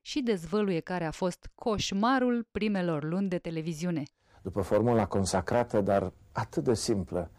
[0.00, 4.02] și dezvăluie care a fost coșmarul primelor luni de televiziune.
[4.42, 7.30] După formula consacrată, dar atât de simplă,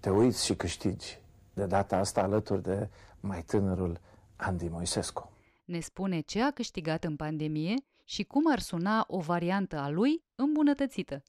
[0.00, 1.18] te uiți și câștigi.
[1.54, 2.88] De data asta alături de
[3.20, 4.00] mai tânărul
[4.36, 5.32] Andy Moisescu.
[5.64, 10.24] Ne spune ce a câștigat în pandemie și cum ar suna o variantă a lui
[10.34, 11.22] îmbunătățită.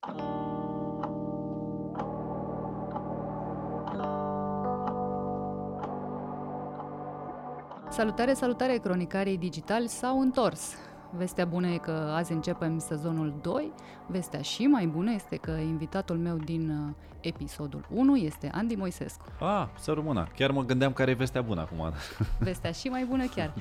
[7.90, 10.74] Salutare, salutare, cronicarii digitali s-au întors.
[11.18, 13.72] Vestea bună e că azi începem sezonul 2.
[14.08, 19.26] Vestea și mai bună este că invitatul meu din uh, episodul 1 este Andy Moisescu.
[19.40, 20.28] Ah, să rămână.
[20.36, 21.94] Chiar mă gândeam care e vestea bună acum.
[22.40, 23.54] Vestea și mai bună chiar.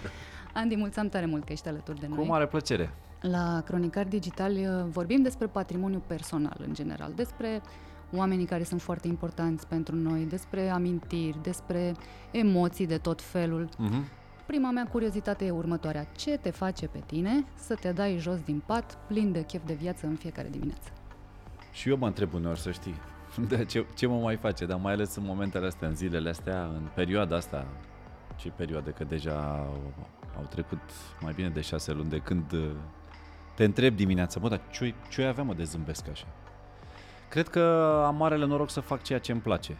[0.54, 2.18] Andy, mulțumim tare mult că ești alături de noi.
[2.18, 2.94] Cu mare plăcere.
[3.20, 7.62] La Cronicari Digitali uh, vorbim despre patrimoniu personal în general, despre
[8.12, 11.94] oamenii care sunt foarte importanți pentru noi, despre amintiri, despre
[12.30, 13.68] emoții de tot felul.
[13.68, 14.17] Uh-huh.
[14.48, 16.04] Prima mea curiozitate e următoarea.
[16.04, 19.74] Ce te face pe tine să te dai jos din pat, plin de chef de
[19.74, 20.90] viață în fiecare dimineață?
[21.72, 22.94] Și eu mă întreb uneori să știi.
[23.48, 26.64] De ce, ce mă mai face, dar mai ales în momentele astea, în zilele astea,
[26.64, 27.66] în perioada asta,
[28.36, 29.92] ce perioadă, că deja au,
[30.36, 30.80] au trecut
[31.20, 32.70] mai bine de șase luni de când uh,
[33.54, 36.26] te întreb dimineața, bă, dar ce, ce avea mă de zâmbesc așa?
[37.28, 37.62] Cred că
[38.06, 39.76] am marele noroc să fac ceea ce îmi place.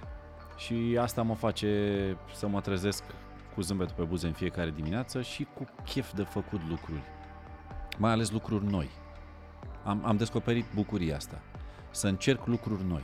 [0.56, 3.04] Și asta mă face să mă trezesc
[3.58, 7.02] cu zâmbetul pe buze în fiecare dimineață și cu chef de făcut lucruri.
[7.96, 8.91] Mai ales lucruri noi.
[9.84, 11.41] Am, am descoperit bucuria asta.
[11.91, 13.02] Să încerc lucruri noi.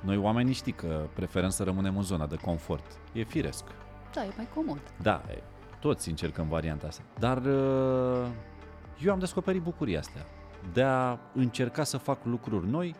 [0.00, 2.84] Noi oamenii știi că preferăm să rămânem în zona de confort.
[3.12, 3.64] E firesc.
[4.12, 4.80] Da, e mai comod.
[5.02, 5.22] Da,
[5.80, 7.02] toți încercăm varianta asta.
[7.18, 8.26] Dar uh,
[9.04, 10.26] eu am descoperit bucuria asta
[10.72, 12.94] de a încerca să fac lucruri noi,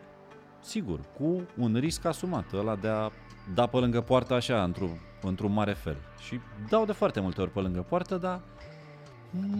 [0.59, 3.09] sigur, cu un risc asumat, ăla de a
[3.53, 5.97] da pe lângă poartă așa, într-un, într-un mare fel.
[6.19, 6.39] Și
[6.69, 8.39] dau de foarte multe ori pe lângă poartă, dar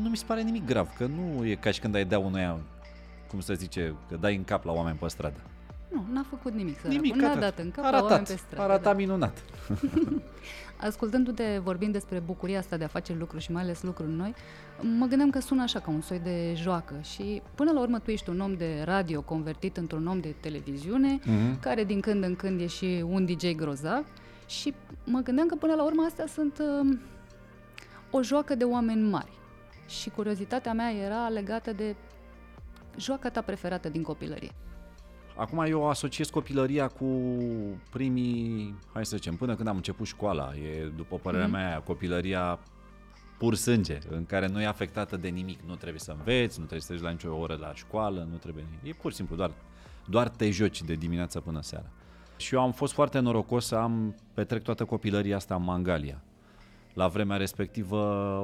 [0.01, 2.57] nu mi se pare nimic grav, că nu e ca și când ai dea unuia,
[3.29, 5.39] cum se zice, că dai în cap la oameni pe stradă.
[5.91, 8.63] Nu, n-a făcut nimic să Nimic, n-a dat în cap aratat, la oameni pe stradă.
[8.63, 8.93] Arata da.
[8.93, 9.43] minunat.
[10.87, 14.33] Ascultându-te vorbind despre bucuria asta de a face lucruri și mai ales lucruri noi,
[14.97, 18.11] mă gândeam că sună așa ca un soi de joacă și până la urmă tu
[18.11, 21.59] ești un om de radio convertit într-un om de televiziune, mm-hmm.
[21.59, 24.05] care din când în când e și un DJ grozav
[24.59, 24.73] și
[25.05, 26.97] mă gândeam că până la urmă astea sunt uh,
[28.11, 29.31] o joacă de oameni mari.
[29.87, 31.95] Și curiozitatea mea era legată de
[32.97, 34.51] joaca ta preferată din copilărie.
[35.35, 37.05] Acum eu asociez copilăria cu
[37.89, 40.55] primii, hai să zicem, până când am început școala.
[40.55, 41.51] E, după părerea mm-hmm.
[41.51, 42.59] mea, copilăria
[43.37, 45.59] pur sânge, în care nu e afectată de nimic.
[45.61, 48.63] Nu trebuie să înveți, nu trebuie să treci la nicio oră la școală, nu trebuie
[48.63, 48.95] nimic.
[48.95, 49.51] E pur și simplu, doar,
[50.05, 51.91] doar te joci de dimineața până seara.
[52.41, 56.21] Și eu am fost foarte norocos să am petrec toată copilăria asta în Mangalia.
[56.93, 57.97] La vremea respectivă,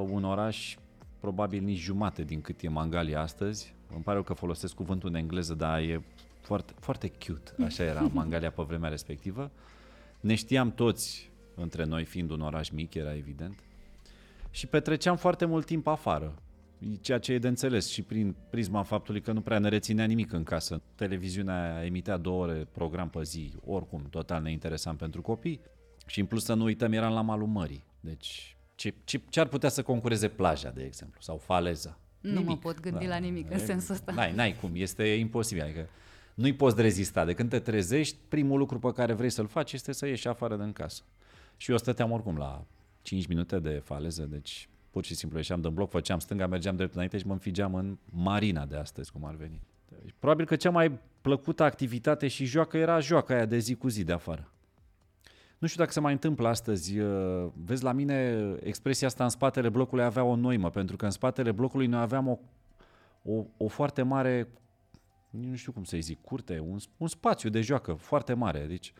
[0.10, 0.76] un oraș
[1.20, 3.74] probabil nici jumate din cât e Mangalia astăzi.
[3.94, 6.04] Îmi pare că folosesc cuvântul în engleză, dar e
[6.42, 9.52] foarte, foarte cute, așa era Mangalia pe vremea respectivă.
[10.20, 13.60] Ne știam toți între noi, fiind un oraș mic, era evident.
[14.52, 16.34] Și petreceam foarte mult timp afară,
[17.02, 20.34] ceea ce e de înțeles și prin prisma faptului că nu prea ne reținea nimic
[20.34, 20.82] în casă.
[20.96, 25.60] Televiziunea emitea două ore program pe zi, oricum, total neinteresant pentru copii.
[26.06, 27.84] Și în plus să nu uităm, eram la malul mării.
[28.00, 31.98] Deci ce, ce, ce ar putea să concureze plaja, de exemplu, sau faleza?
[32.20, 32.48] Nu nimic.
[32.48, 33.10] mă pot gândi da.
[33.10, 34.12] la nimic în sensul ăsta.
[34.12, 35.64] N-ai, n-ai cum, este imposibil.
[35.64, 35.90] Adică
[36.34, 37.26] nu-i poți rezista.
[37.26, 40.56] De când te trezești, primul lucru pe care vrei să-l faci este să ieși afară
[40.56, 41.04] din casă.
[41.58, 42.66] Și eu stăteam oricum la
[43.02, 46.94] 5 minute de faleză, deci pur și simplu ieșeam din bloc, făceam stânga, mergeam drept
[46.94, 49.62] înainte și mă înfigeam în marina de astăzi, cum ar veni.
[49.90, 53.88] Deci, probabil că cea mai plăcută activitate și joacă era joaca aia de zi cu
[53.88, 54.52] zi de afară.
[55.58, 57.00] Nu știu dacă se mai întâmplă astăzi.
[57.00, 61.12] Uh, vezi, la mine expresia asta în spatele blocului avea o noimă, pentru că în
[61.12, 62.38] spatele blocului noi aveam o,
[63.24, 64.48] o, o foarte mare
[65.30, 68.66] nu știu cum să-i zic, curte, un, un spațiu de joacă foarte mare.
[68.66, 68.94] Deci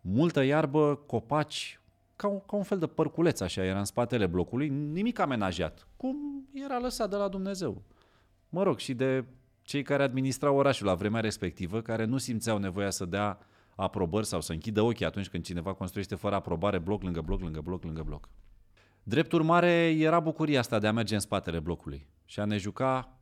[0.00, 1.79] multă iarbă, copaci,
[2.20, 6.16] ca un, ca un fel de părculeț așa era în spatele blocului, nimic amenajat, cum
[6.52, 7.82] era lăsat de la Dumnezeu.
[8.48, 9.24] Mă rog, și de
[9.62, 13.38] cei care administrau orașul la vremea respectivă, care nu simțeau nevoia să dea
[13.74, 17.60] aprobări sau să închidă ochii atunci când cineva construiește fără aprobare bloc lângă bloc, lângă
[17.60, 18.28] bloc, lângă bloc.
[19.02, 23.18] Drept urmare, era bucuria asta de a merge în spatele blocului și a ne juca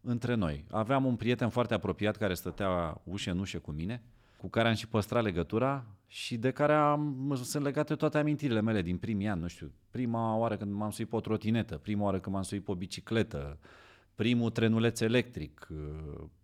[0.00, 0.64] între noi.
[0.70, 4.02] Aveam un prieten foarte apropiat care stătea ușă în ușă cu mine,
[4.36, 8.82] cu care am și păstrat legătura și de care am, sunt legate toate amintirile mele
[8.82, 12.20] din primii ani, nu știu, prima oară când m-am suit pe o trotinetă, prima oară
[12.20, 13.58] când m-am suit pe o bicicletă,
[14.14, 15.68] primul trenuleț electric,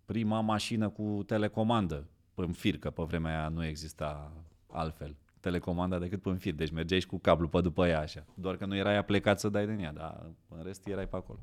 [0.05, 4.31] prima mașină cu telecomandă, în fir, că pe vremea aia nu exista
[4.67, 8.55] altfel telecomanda decât pe fir, deci mergeai și cu cablu pe după ea așa, doar
[8.57, 11.39] că nu erai plecat să dai din ea, dar în rest erai pe acolo.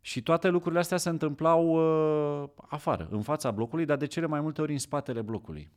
[0.00, 4.40] Și toate lucrurile astea se întâmplau uh, afară, în fața blocului, dar de cele mai
[4.40, 5.70] multe ori în spatele blocului.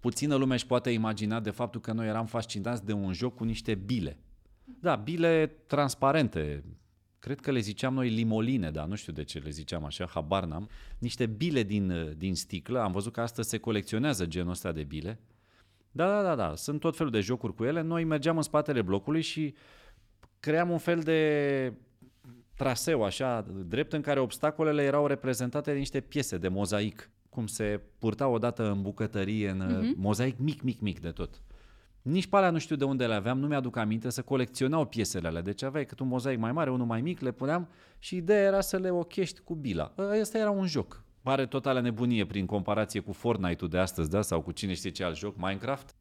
[0.00, 3.44] Puțină lume își poate imagina de faptul că noi eram fascinați de un joc cu
[3.44, 4.18] niște bile.
[4.80, 6.64] Da, bile transparente,
[7.18, 10.44] cred că le ziceam noi limoline, dar nu știu de ce le ziceam așa, habar
[10.44, 10.68] n-am,
[10.98, 14.82] niște bile din, uh, din sticlă, am văzut că astăzi se colecționează genul ăsta de
[14.82, 15.18] bile.
[15.92, 17.80] Da, da, da, da, sunt tot felul de jocuri cu ele.
[17.80, 19.54] Noi mergeam în spatele blocului și
[20.40, 21.72] cream un fel de
[22.56, 27.80] traseu așa drept în care obstacolele erau reprezentate de niște piese de mozaic, cum se
[27.98, 29.96] purta odată în bucătărie, în uh-huh.
[29.96, 31.42] mozaic mic, mic, mic de tot.
[32.02, 35.28] Nici pe alea nu știu de unde le aveam, nu mi-aduc aminte, să colecționau piesele
[35.28, 35.42] alea.
[35.42, 37.68] Deci aveai cât un mozaic mai mare, unul mai mic, le puneam
[37.98, 39.94] și ideea era să le ochești cu bila.
[40.20, 41.04] Asta era un joc.
[41.22, 44.22] Pare totală nebunie prin comparație cu Fortnite-ul de astăzi, da?
[44.22, 45.94] Sau cu cine știe ce alt joc, Minecraft.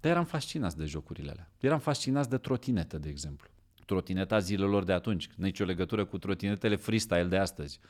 [0.00, 1.50] Dar eram fascinați de jocurile alea.
[1.60, 3.48] Eram fascinați de trotinetă, de exemplu.
[3.86, 7.80] Trotineta zilelor de atunci, nicio legătură cu trotinetele freestyle de astăzi.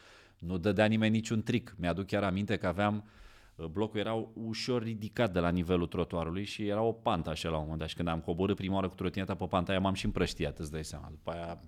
[0.46, 1.74] Nu dădea nimeni niciun trick.
[1.78, 3.04] Mi-aduc chiar aminte că aveam
[3.56, 7.56] uh, blocul era ușor ridicat de la nivelul trotuarului și era o pantă așa la
[7.56, 9.94] un moment dat și când am coborât prima oară cu trotineta pe panta aia m-am
[9.94, 11.08] și împrăștiat, îți dai seama.
[11.10, 11.60] După aia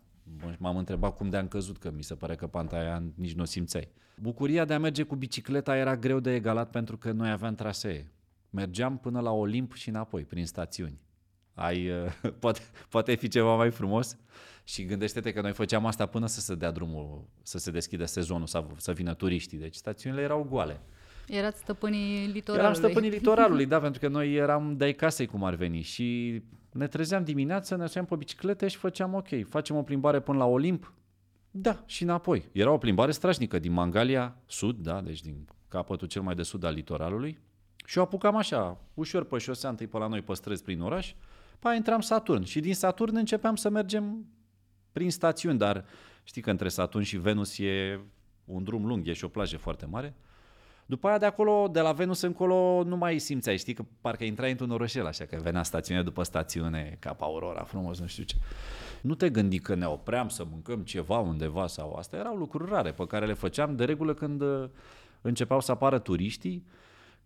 [0.58, 3.44] m-am întrebat cum de-am căzut, că mi se pare că panta aia nici nu o
[3.44, 3.88] simțeai.
[4.20, 8.12] Bucuria de a merge cu bicicleta era greu de egalat pentru că noi aveam trasee.
[8.50, 11.00] Mergeam până la Olimp și înapoi, prin stațiuni.
[11.56, 14.17] Ai, uh, poate, poate fi ceva mai frumos?
[14.64, 18.47] Și gândește-te că noi făceam asta până să se dea drumul, să se deschidă sezonul,
[18.47, 19.58] să, să vină turiștii.
[19.58, 20.81] Deci stațiunile erau goale.
[21.26, 22.58] Erați stăpânii litoralului.
[22.58, 26.43] Eram stăpânii litoralului, da, pentru că noi eram de casei cum ar veni și
[26.73, 30.44] ne trezeam dimineața, ne suiam pe biciclete și făceam ok, facem o plimbare până la
[30.44, 30.93] Olimp,
[31.58, 32.49] da, și înapoi.
[32.53, 36.64] Era o plimbare strașnică din Mangalia, sud, da, deci din capătul cel mai de sud
[36.64, 37.38] al litoralului.
[37.85, 41.14] Și o apucam așa, ușor pe șosea, întâi pe la noi pe străzi prin oraș,
[41.58, 44.26] pa intram Saturn și din Saturn începeam să mergem
[44.93, 45.85] prin stațiuni, dar
[46.25, 48.00] știi că între Saturn și Venus e
[48.44, 50.14] un drum lung, e și o plajă foarte mare.
[50.87, 54.50] După aia de acolo, de la Venus încolo, nu mai simțeai, știi că parcă intrai
[54.50, 58.37] într-un orășel, așa că venea stațiune după stațiune, ca Aurora, frumos, nu știu ce.
[59.00, 62.17] Nu te gândi că ne opream să mâncăm ceva undeva sau asta.
[62.17, 64.69] Erau lucruri rare pe care le făceam de regulă când uh,
[65.20, 66.67] începeau să apară turiștii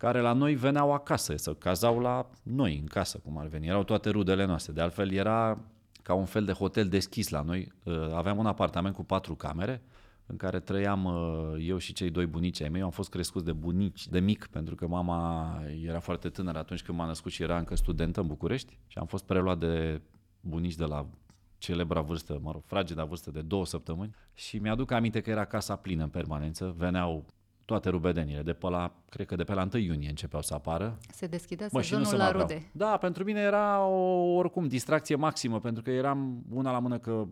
[0.01, 3.67] care la noi veneau acasă, să cazau la noi în casă, cum ar veni.
[3.67, 4.73] Erau toate rudele noastre.
[4.73, 5.59] De altfel era
[6.03, 7.73] ca un fel de hotel deschis la noi.
[7.85, 9.83] Uh, aveam un apartament cu patru camere,
[10.27, 12.83] în care trăiam uh, eu și cei doi bunici ai mei.
[12.83, 15.53] am fost crescuți de bunici, de mic, pentru că mama
[15.85, 19.07] era foarte tânără atunci când m-a născut și era încă studentă în București și am
[19.07, 20.01] fost preluat de
[20.41, 21.07] bunici de la
[21.59, 25.77] celebra vârstă, mă rog, frageda vârstă de două săptămâni și mi-aduc aminte că era casa
[25.77, 27.27] plină în permanență, veneau
[27.71, 30.99] toate rubedenile, de pe la, cred că de pe la 1 iunie începeau să apară.
[31.13, 32.71] Se deschidea mă, sezonul la rude.
[32.73, 37.27] Da, pentru mine era o, oricum distracție maximă, pentru că eram una la mână că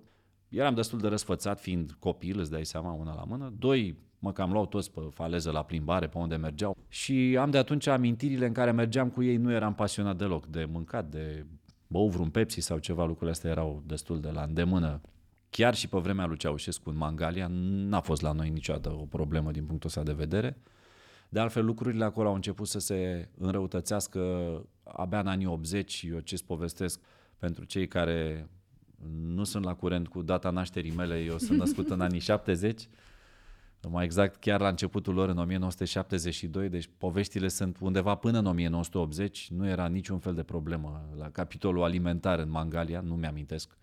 [0.48, 3.52] eram destul de răsfățat fiind copil, îți dai seama, una la mână.
[3.58, 6.76] Doi, mă cam luau toți pe faleză la plimbare, pe unde mergeau.
[6.88, 10.64] Și am de atunci amintirile în care mergeam cu ei, nu eram pasionat deloc de
[10.64, 11.46] mâncat, de
[11.86, 15.00] bău vreun Pepsi sau ceva, lucrurile astea erau destul de la îndemână.
[15.50, 19.50] Chiar și pe vremea lui Ceaușescu în Mangalia n-a fost la noi niciodată o problemă
[19.50, 20.56] din punctul ăsta de vedere.
[21.28, 24.20] De altfel, lucrurile acolo au început să se înrăutățească
[24.82, 26.06] abia în anii 80.
[26.10, 27.00] Eu ce-ți povestesc
[27.38, 28.48] pentru cei care
[29.22, 32.88] nu sunt la curent cu data nașterii mele, eu sunt născut în anii 70,
[33.88, 39.50] mai exact chiar la începutul lor în 1972, deci poveștile sunt undeva până în 1980,
[39.50, 43.76] nu era niciun fel de problemă la capitolul alimentar în Mangalia, nu mi-amintesc.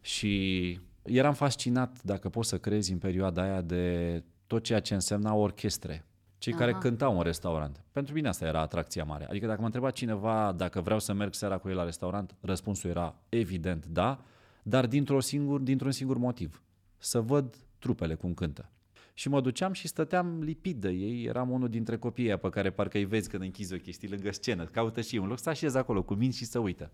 [0.00, 5.34] Și eram fascinat, dacă poți să crezi, în perioada aia de tot ceea ce însemna
[5.34, 6.04] orchestre.
[6.38, 6.64] Cei Aha.
[6.64, 7.84] care cântau în restaurant.
[7.92, 9.26] Pentru mine asta era atracția mare.
[9.28, 12.90] Adică dacă mă întreba cineva dacă vreau să merg seara cu el la restaurant, răspunsul
[12.90, 14.24] era evident da,
[14.62, 16.62] dar dintr-un singur, dintr-un singur motiv.
[16.98, 18.70] Să văd trupele cum cântă.
[19.14, 22.96] Și mă duceam și stăteam lipit de ei, eram unul dintre copiii pe care parcă
[22.96, 26.02] îi vezi când închizi ochii, știi, lângă scenă, caută și un loc să așez acolo
[26.02, 26.90] cu minți și să uită.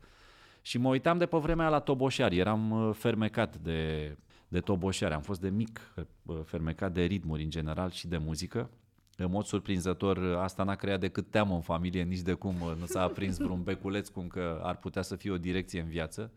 [0.66, 4.16] Și mă uitam de pe vremea la toboșari, eram uh, fermecat de,
[4.48, 8.70] de toboșari, am fost de mic uh, fermecat de ritmuri în general și de muzică.
[9.16, 12.86] În mod surprinzător, uh, asta n-a creat decât teamă în familie, nici de cum nu
[12.86, 16.32] s-a aprins vreun beculeț cum că ar putea să fie o direcție în viață.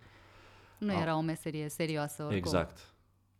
[0.77, 2.37] Nu era o meserie serioasă oricum.
[2.37, 2.93] Exact.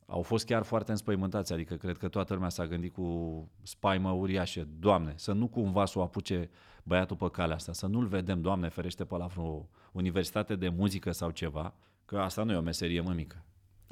[0.05, 4.67] Au fost chiar foarte înspăimântați, adică cred că toată lumea s-a gândit cu spaimă uriașă.
[4.79, 6.49] Doamne, să nu cumva să o apuce
[6.83, 9.69] băiatul pe calea asta, să nu-l vedem, Doamne, ferește pe la vreo
[9.99, 11.73] universitate de muzică sau ceva,
[12.05, 13.35] că asta nu e o meserie mămică.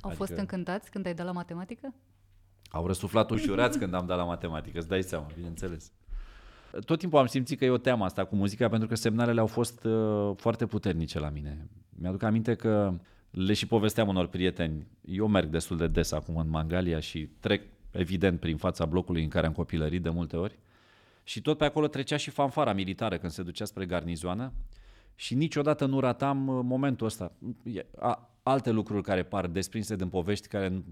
[0.02, 0.26] Au adică...
[0.26, 1.94] fost încântați când ai dat la matematică?
[2.70, 5.92] Au răsuflat ușurați când am dat la matematică, îți dai seama, bineînțeles.
[6.86, 9.46] Tot timpul am simțit că e o teamă asta cu muzica, pentru că semnalele au
[9.46, 11.70] fost uh, foarte puternice la mine.
[11.90, 12.94] Mi-aduc aminte că
[13.30, 14.88] le și povesteam unor prieteni.
[15.06, 19.30] Eu merg destul de des acum în Mangalia și trec evident prin fața blocului în
[19.30, 20.60] care am copilărit de multe ori.
[21.24, 24.54] Și tot pe acolo trecea și fanfara militară când se ducea spre garnizoană
[25.20, 27.32] și niciodată nu ratam uh, momentul ăsta.
[28.44, 30.84] Alte lucruri care par desprinse din povești care,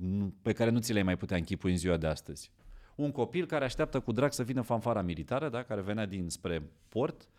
[0.41, 2.51] pe care nu ți le mai putea închipui în ziua de astăzi.
[2.95, 6.69] Un copil care așteaptă cu drag să vină fanfara militară, da, care venea din spre
[6.89, 7.29] port,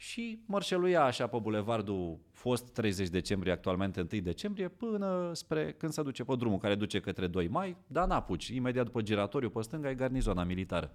[0.00, 6.02] și mărșeluia așa pe bulevardul fost 30 decembrie, actualmente 1 decembrie, până spre când se
[6.02, 9.90] duce pe drumul care duce către 2 mai, dar n-apuci, imediat după giratoriu pe stânga
[9.90, 10.94] e garnizona militară.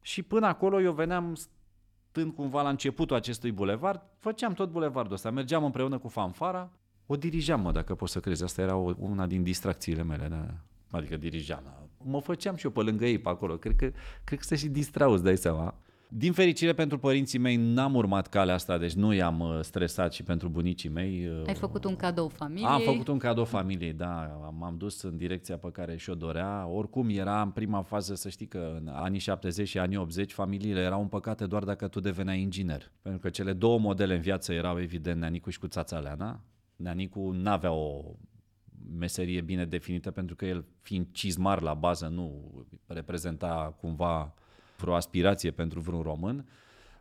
[0.00, 1.36] Și până acolo eu veneam
[2.18, 6.70] stând cumva la începutul acestui bulevard, făceam tot bulevardul ăsta, mergeam împreună cu fanfara,
[7.06, 10.46] o dirijam, mă, dacă poți să crezi, asta era o, una din distracțiile mele, da?
[10.98, 11.62] adică dirijam,
[12.04, 13.92] mă făceam și eu pe lângă ei pe acolo, cred că,
[14.24, 15.74] cred că se și distrau, îți dai seama.
[16.10, 20.22] Din fericire pentru părinții mei n-am urmat calea asta, deci nu i-am uh, stresat și
[20.22, 21.26] pentru bunicii mei.
[21.26, 22.68] Uh, Ai făcut un cadou familiei?
[22.68, 24.40] Am făcut un cadou familiei, da.
[24.58, 26.66] M-am dus în direcția pe care și-o dorea.
[26.66, 30.80] Oricum era în prima fază, să știi că în anii 70 și anii 80 familiile
[30.80, 32.90] erau împăcate doar dacă tu deveneai inginer.
[33.02, 36.40] Pentru că cele două modele în viață erau evident Neanicu și cu țața Leana.
[36.76, 38.02] Neanicu n-avea o
[38.98, 42.52] meserie bine definită pentru că el fiind cizmar la bază nu
[42.86, 44.34] reprezenta cumva
[44.80, 46.46] vreo aspirație pentru vreun român,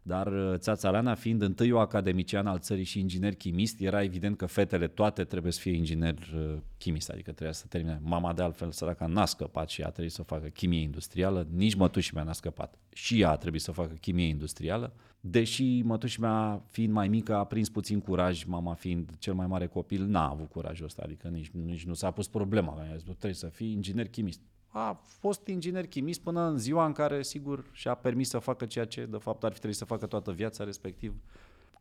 [0.01, 4.87] dar uh, Țațalana fiind întâiul academician al țării și inginer chimist, era evident că fetele
[4.87, 7.99] toate trebuie să fie inginer uh, chimist, adică trebuia să termine.
[8.03, 12.11] Mama de altfel săraca n-a scăpat și ea trebuie să facă chimie industrială, nici mătușii
[12.13, 12.77] mea n-a scăpat.
[12.93, 17.43] Și ea a trebuit să facă chimie industrială, deși mătușii mea fiind mai mică a
[17.43, 21.49] prins puțin curaj, mama fiind cel mai mare copil, n-a avut curajul ăsta, adică nici,
[21.49, 24.41] nici nu s-a pus problema, a zis, trebuie să fii inginer chimist
[24.77, 28.85] a fost inginer chimist până în ziua în care, sigur, și-a permis să facă ceea
[28.85, 31.13] ce, de fapt, ar fi trebuit să facă toată viața, respectiv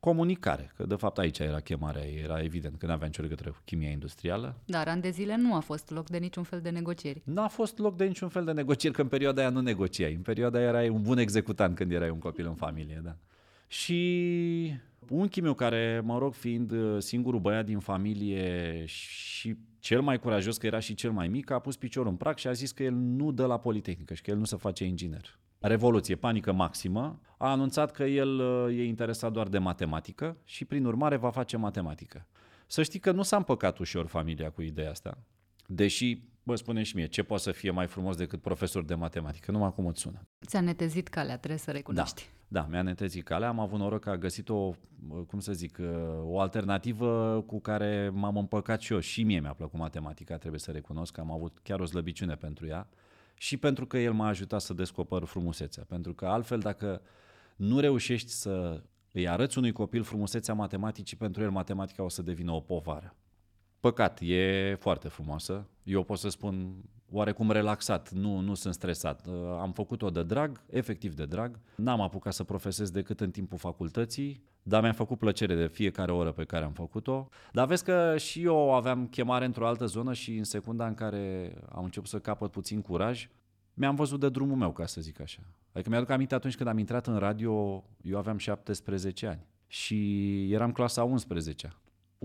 [0.00, 3.58] comunicare, că de fapt aici era chemarea, era evident că nu avea nicio legătură cu
[3.64, 4.54] chimia industrială.
[4.64, 7.22] Dar an de zile nu a fost loc de niciun fel de negocieri.
[7.24, 10.14] Nu a fost loc de niciun fel de negocieri, că în perioada aia nu negociai.
[10.14, 13.16] În perioada aia erai un bun executant când erai un copil în familie, da.
[13.66, 20.18] Și unchiul meu, care, mă rog, fiind uh, singurul băiat din familie și cel mai
[20.18, 22.72] curajos, că era și cel mai mic, a pus piciorul în prac și a zis
[22.72, 25.38] că el nu dă la Politehnică și că el nu se face inginer.
[25.58, 30.84] Revoluție, panică maximă, a anunțat că el uh, e interesat doar de matematică și prin
[30.84, 32.26] urmare va face matematică.
[32.66, 35.18] Să știi că nu s-a împăcat ușor familia cu ideea asta,
[35.66, 39.50] deși, bă, spune și mie, ce poate să fie mai frumos decât profesor de matematică,
[39.50, 40.28] numai cum îți sună.
[40.46, 42.22] Ți-a netezit calea, trebuie să recunoști.
[42.48, 42.60] Da.
[42.60, 44.72] Da, mi-a netezit calea, am avut noroc că a găsit o,
[45.26, 45.78] cum să zic,
[46.22, 48.98] o alternativă cu care m-am împăcat și eu.
[48.98, 52.66] Și mie mi-a plăcut matematica, trebuie să recunosc că am avut chiar o slăbiciune pentru
[52.66, 52.88] ea
[53.34, 55.84] și pentru că el m-a ajutat să descoper frumusețea.
[55.88, 57.02] Pentru că altfel dacă
[57.56, 62.52] nu reușești să îi arăți unui copil frumusețea matematicii, pentru el matematica o să devină
[62.52, 63.16] o povară.
[63.86, 65.66] Păcat, e foarte frumoasă.
[65.82, 66.74] Eu pot să spun
[67.10, 69.26] oarecum relaxat, nu, nu sunt stresat.
[69.26, 71.58] Uh, am făcut-o de drag, efectiv de drag.
[71.74, 76.32] N-am apucat să profesez decât în timpul facultății, dar mi-a făcut plăcere de fiecare oră
[76.32, 77.28] pe care am făcut-o.
[77.52, 81.54] Dar vezi că și eu aveam chemare într-o altă zonă și în secunda în care
[81.72, 83.28] am început să capăt puțin curaj,
[83.74, 85.40] mi-am văzut de drumul meu, ca să zic așa.
[85.72, 90.72] Adică mi-aduc aminte atunci când am intrat în radio, eu aveam 17 ani și eram
[90.72, 91.76] clasa 11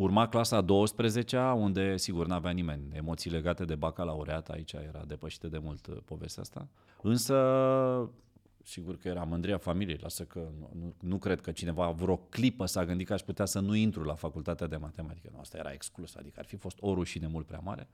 [0.02, 5.58] Urma clasa 12 unde, sigur, n-avea nimeni emoții legate de bacalaureat, aici era depășită de
[5.58, 6.68] mult uh, povestea asta.
[7.02, 7.36] Însă,
[8.64, 12.86] sigur că era mândria familiei, lasă că nu, nu cred că cineva vreo clipă s-a
[12.86, 15.30] gândit că aș putea să nu intru la facultatea de matematică.
[15.32, 17.88] Nu, asta era exclus, adică ar fi fost o rușine mult prea mare.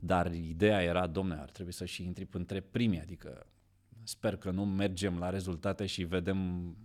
[0.00, 3.46] Dar ideea era, domne, ar trebui să și intri între primii, adică
[4.02, 6.36] sper că nu mergem la rezultate și vedem,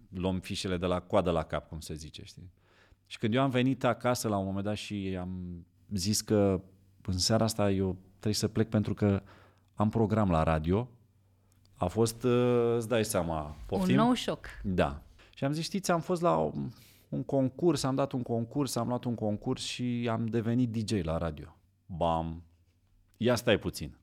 [0.09, 2.51] luăm fișele de la coadă la cap, cum se zice, știi?
[3.07, 6.61] Și când eu am venit acasă la un moment dat și am zis că
[7.05, 9.21] în seara asta eu trebuie să plec pentru că
[9.75, 10.89] am program la radio,
[11.75, 13.97] A fost, uh, îți dai seama, poftim?
[13.97, 14.47] Un nou șoc.
[14.63, 15.01] Da.
[15.35, 16.69] Și am zis, știți, am fost la un,
[17.09, 21.17] un concurs, am dat un concurs, am luat un concurs și am devenit DJ la
[21.17, 21.55] radio.
[21.85, 22.43] Bam!
[23.17, 23.97] Ia stai puțin.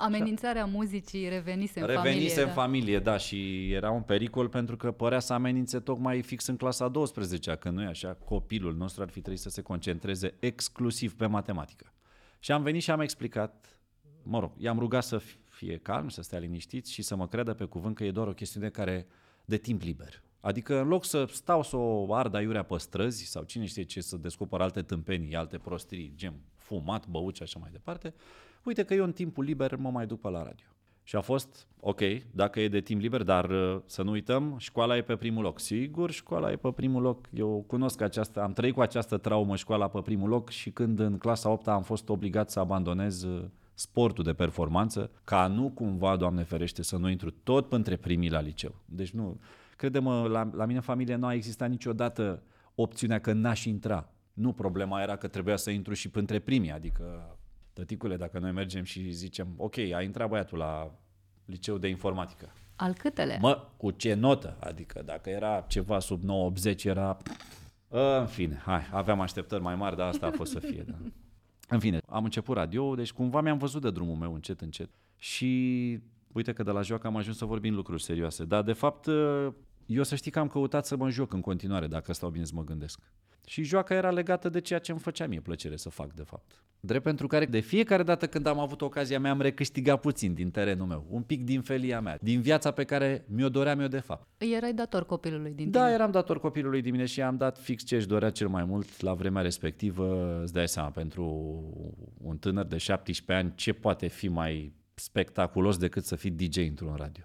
[0.00, 2.42] Amenințarea muzicii revenise în Revenise familie.
[2.42, 2.52] în da.
[2.52, 6.88] familie, da, și era un pericol pentru că părea să amenințe tocmai fix în clasa
[6.88, 11.26] 12 că nu e așa, copilul nostru ar fi trebuit să se concentreze exclusiv pe
[11.26, 11.92] matematică.
[12.38, 13.78] Și am venit și am explicat,
[14.22, 17.64] mă rog, i-am rugat să fie calm, să stea liniștiți și să mă creadă pe
[17.64, 19.06] cuvânt că e doar o chestiune care
[19.44, 20.22] de timp liber.
[20.40, 24.00] Adică în loc să stau să o ard aiurea pe străzi sau cine știe ce,
[24.00, 28.14] să descoper alte tâmpenii, alte prostrii, gem fumat, băut și așa mai departe,
[28.62, 30.66] uite că eu în timpul liber mă mai duc pe la radio.
[31.02, 32.00] Și a fost, ok,
[32.30, 35.60] dacă e de timp liber, dar uh, să nu uităm, școala e pe primul loc.
[35.60, 37.26] Sigur, școala e pe primul loc.
[37.32, 41.18] Eu cunosc această, am trăit cu această traumă școala pe primul loc și când în
[41.18, 46.42] clasa 8 am fost obligat să abandonez uh, sportul de performanță, ca nu cumva, Doamne
[46.42, 48.74] ferește, să nu intru tot între primii la liceu.
[48.84, 49.40] Deci nu,
[49.76, 52.42] crede-mă, la, la mine în familie nu a existat niciodată
[52.74, 54.12] opțiunea că n-aș intra.
[54.32, 57.36] Nu, problema era că trebuia să intru și între primii, adică
[57.80, 60.94] tăticule, dacă noi mergem și zicem, ok, a intrat băiatul la
[61.44, 62.52] liceu de informatică.
[62.76, 63.38] Al câtele?
[63.40, 64.56] Mă, cu ce notă?
[64.60, 66.22] Adică dacă era ceva sub
[66.72, 67.16] 9-80 era...
[67.88, 70.82] În fine, hai, aveam așteptări mai mari, dar asta a fost să fie.
[70.86, 70.94] Da.
[71.68, 74.90] În fine, am început radio, deci cumva mi-am văzut de drumul meu încet, încet.
[75.16, 75.98] Și
[76.32, 78.44] uite că de la joacă am ajuns să vorbim lucruri serioase.
[78.44, 79.08] Dar de fapt,
[79.92, 82.52] eu să știi că am căutat să mă joc în continuare, dacă stau bine să
[82.54, 83.00] mă gândesc.
[83.46, 86.64] Și joaca era legată de ceea ce îmi făcea mie plăcere să fac, de fapt.
[86.80, 90.50] Drept pentru care de fiecare dată când am avut ocazia mea am recâștigat puțin din
[90.50, 94.00] terenul meu, un pic din felia mea, din viața pe care mi-o doream eu de
[94.00, 94.26] fapt.
[94.38, 95.92] Erai dator copilului din Da, tine.
[95.92, 99.00] eram dator copilului din mine și am dat fix ce își dorea cel mai mult
[99.00, 100.38] la vremea respectivă.
[100.42, 101.24] Îți dai seama, pentru
[102.22, 106.94] un tânăr de 17 ani, ce poate fi mai spectaculos decât să fii DJ într-un
[106.96, 107.24] radio?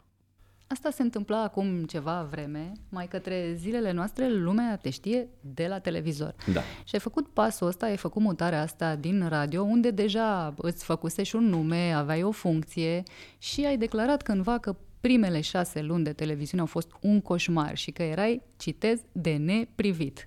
[0.67, 5.79] Asta se întâmpla acum ceva vreme, mai către zilele noastre, lumea te știe de la
[5.79, 6.35] televizor.
[6.53, 6.61] Da.
[6.83, 11.23] Și ai făcut pasul ăsta, ai făcut mutarea asta din radio, unde deja îți făcuse
[11.23, 13.03] și un nume, aveai o funcție
[13.37, 17.91] și ai declarat cândva că primele șase luni de televiziune au fost un coșmar și
[17.91, 20.25] că erai, citez, de neprivit.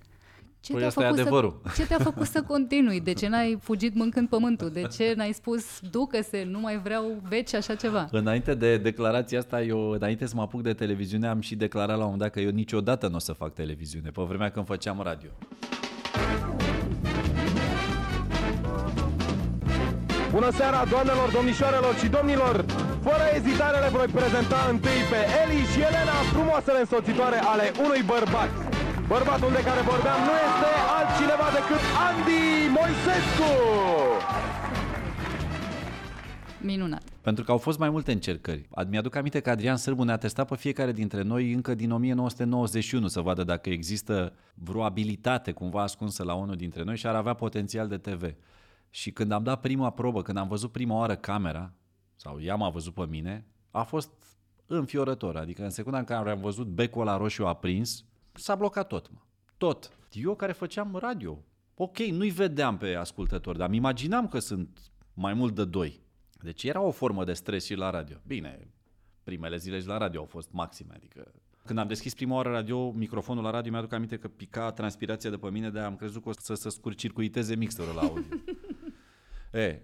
[0.60, 1.60] Ce Păi asta e adevărul.
[1.64, 3.00] Să, ce te-a făcut să continui?
[3.00, 4.70] De ce n-ai fugit mâncând pământul?
[4.70, 8.08] De ce n-ai spus, ducă-se, nu mai vreau veci așa ceva?
[8.10, 12.04] Înainte de declarația asta, eu, înainte să mă apuc de televiziune, am și declarat la
[12.04, 15.00] un moment dat că eu niciodată nu o să fac televiziune, pe vremea când făceam
[15.02, 15.30] radio.
[20.30, 22.64] Bună seara, doamnelor, domnișoarelor și domnilor!
[23.02, 28.77] Fără ezitare le voi prezenta întâi pe Eli și Elena, frumoasele însoțitoare ale unui bărbat.
[29.08, 32.42] Bărbatul de care vorbeam nu este altcineva decât Andy
[32.76, 33.52] Moisescu!
[36.62, 37.02] Minunat.
[37.20, 38.68] Pentru că au fost mai multe încercări.
[38.80, 43.06] Ad- Mi-aduc aminte că Adrian Sârbu ne-a testat pe fiecare dintre noi încă din 1991
[43.06, 47.34] să vadă dacă există vreo abilitate cumva ascunsă la unul dintre noi și ar avea
[47.34, 48.34] potențial de TV.
[48.90, 51.72] Și când am dat prima probă, când am văzut prima oară camera,
[52.16, 54.10] sau ea m-a văzut pe mine, a fost
[54.66, 55.36] înfiorător.
[55.36, 58.04] Adică în secunda în care am văzut becul la roșu aprins,
[58.38, 59.18] s-a blocat tot, mă.
[59.56, 59.90] Tot.
[60.12, 61.44] Eu care făceam radio.
[61.74, 64.78] Ok, nu-i vedeam pe ascultători, dar îmi imaginam că sunt
[65.14, 66.00] mai mult de doi.
[66.42, 68.16] Deci era o formă de stres și la radio.
[68.26, 68.72] Bine,
[69.22, 71.32] primele zile și la radio au fost maxime, adică...
[71.64, 75.36] Când am deschis prima oară radio, microfonul la radio, mi-aduc aminte că pica transpirația de
[75.36, 78.36] pe mine, de am crezut că o să se scurcircuiteze mixerul la audio.
[79.52, 79.80] E,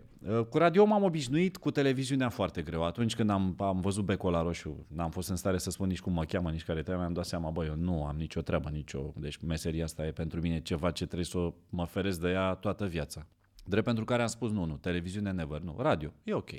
[0.48, 2.84] cu radio m-am obișnuit, cu televiziunea foarte greu.
[2.84, 6.00] Atunci când am, am văzut becul la roșu, n-am fost în stare să spun nici
[6.00, 8.68] cum mă cheamă, nici care trebuie, mi-am dat seama, băi, eu nu am nicio treabă,
[8.68, 9.12] nicio...
[9.16, 12.54] Deci meseria asta e pentru mine ceva ce trebuie să o- mă feresc de ea
[12.54, 13.26] toată viața.
[13.64, 16.50] Drept pentru care am spus, nu, nu, televiziune never, nu, radio, e ok.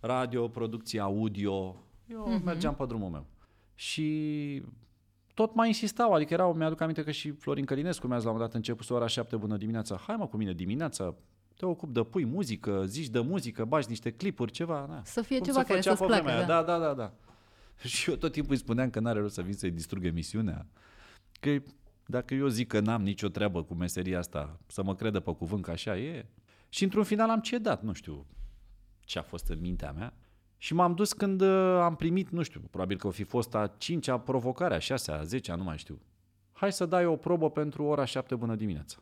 [0.00, 2.44] Radio, producție audio, eu uh-huh.
[2.44, 3.26] mergeam pe drumul meu.
[3.74, 4.62] Și
[5.34, 8.36] tot mai insistau, adică erau, mi-aduc aminte că și Florin Călinescu mi-a zis la un
[8.36, 11.14] moment dat început ora 7 bună dimineața, hai mă cu mine dimineața,
[11.62, 14.86] te ocup de pui muzică, zici de muzică, bagi niște clipuri, ceva.
[14.88, 15.02] Na.
[15.04, 16.62] Să fie Cum ceva se care făcea să-ți pe vremea placă, aia.
[16.62, 16.62] da.
[16.62, 17.12] Da, da, da, da.
[17.88, 20.66] Și eu tot timpul îi spuneam că n-are rost să vin să-i distrug emisiunea.
[21.40, 21.56] Că
[22.06, 25.62] dacă eu zic că n-am nicio treabă cu meseria asta, să mă credă pe cuvânt
[25.62, 26.26] că așa e.
[26.68, 28.26] Și într-un final am cedat, nu știu
[29.00, 30.14] ce a fost în mintea mea.
[30.58, 33.74] Și m-am dus când uh, am primit, nu știu, probabil că o fi fost a
[33.78, 36.00] cincea provocare, a șasea, a zecea, nu mai știu.
[36.52, 38.96] Hai să dai o probă pentru ora șapte bună dimineața.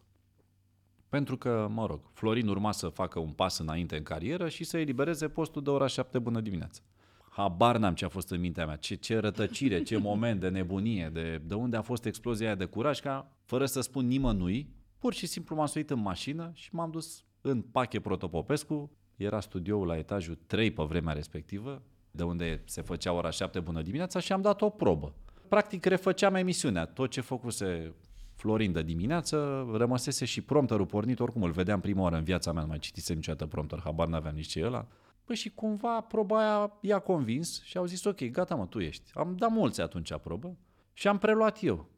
[1.11, 4.79] Pentru că, mă rog, Florin urma să facă un pas înainte în carieră și să
[4.79, 6.83] elibereze postul de ora 7 bună dimineața.
[7.29, 11.11] Habar n-am ce a fost în mintea mea, ce, ce rătăcire, ce moment de nebunie,
[11.13, 14.69] de, de unde a fost explozia aia de curaj, ca, fără să spun nimănui,
[14.99, 19.87] pur și simplu m-am suit în mașină și m-am dus în Pache Protopopescu, era studioul
[19.87, 24.33] la etajul 3 pe vremea respectivă, de unde se făcea ora 7 bună dimineața și
[24.33, 25.15] am dat o probă.
[25.49, 27.95] Practic refăceam emisiunea, tot ce făcuse
[28.41, 32.63] Florin de dimineață, rămăsese și prompterul pornit, oricum îl vedeam prima oară în viața mea,
[32.63, 34.87] nu mai citisem niciodată prompter, habar n-aveam nici ce e ăla.
[35.25, 39.11] Păi și cumva proba aia i-a convins și au zis, ok, gata mă, tu ești.
[39.15, 40.57] Am dat mulți atunci probă
[40.93, 41.89] și am preluat eu.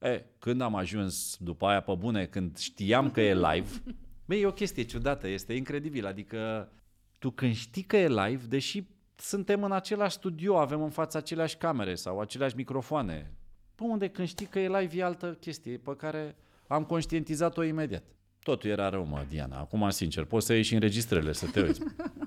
[0.00, 3.68] E, când am ajuns după aia pe bune, când știam că e live,
[4.26, 6.72] băi, e o chestie ciudată, este incredibil, adică
[7.18, 11.56] tu când știi că e live, deși suntem în același studio, avem în fața aceleași
[11.56, 13.32] camere sau aceleași microfoane,
[13.78, 16.36] pe unde când știi că e live e altă chestie pe care
[16.66, 18.02] am conștientizat-o imediat.
[18.42, 19.58] Totul era rău, mă, Diana.
[19.58, 21.80] Acum, sincer, poți să ieși înregistrările, să te uiți.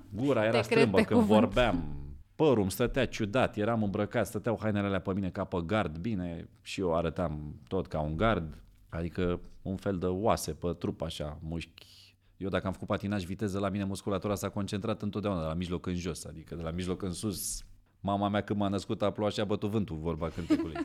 [0.10, 1.40] Gura era strâmbă când cuvânt.
[1.40, 1.96] vorbeam.
[2.36, 6.50] Părul îmi stătea ciudat, eram îmbrăcat, stăteau hainele alea pe mine ca pe gard, bine,
[6.62, 11.38] și eu arătam tot ca un gard, adică un fel de oase pe trup așa,
[11.42, 12.16] mușchi.
[12.38, 15.86] Eu dacă am făcut patinaj viteză, la mine musculatura s-a concentrat întotdeauna de la mijloc
[15.86, 17.66] în jos, adică de la mijloc în sus.
[18.00, 20.76] Mama mea când m-a născut a plouat și a bătut vântul, vorba cântecului.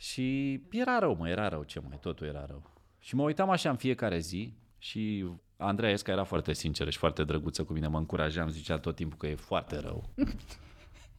[0.00, 2.62] Și era rău, mă, era rău, ce mai, totul era rău.
[3.00, 5.24] Și mă uitam așa în fiecare zi și
[5.56, 8.94] Andreea Esca era foarte sinceră și foarte drăguță cu mine, mă încuraja, îmi zicea tot
[8.94, 10.08] timpul că e foarte rău.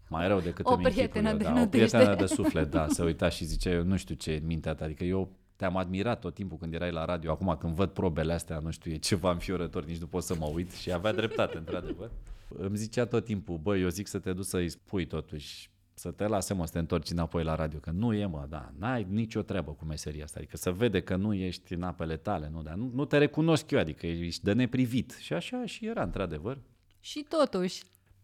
[0.10, 3.30] Mai rău decât o îmi prietenă de da, o prietenă de suflet, da, se uita
[3.30, 6.58] și zicea, eu nu știu ce în mintea ta, adică eu te-am admirat tot timpul
[6.58, 9.98] când erai la radio, acum când văd probele astea, nu știu, e ceva înfiorător, nici
[9.98, 12.12] nu pot să mă uit și avea dreptate, într-adevăr.
[12.48, 16.27] Îmi zicea tot timpul, băi, eu zic să te duci să-i spui totuși să te
[16.27, 19.41] lase mă să te întorci înapoi la radio, că nu e mă, da, n-ai nicio
[19.41, 22.73] treabă cu meseria asta, adică să vede că nu ești în apele tale, nu, dar
[22.73, 25.17] nu, nu te recunosc eu, adică ești de neprivit.
[25.19, 26.57] Și așa și era, într-adevăr.
[26.99, 27.83] Și totuși.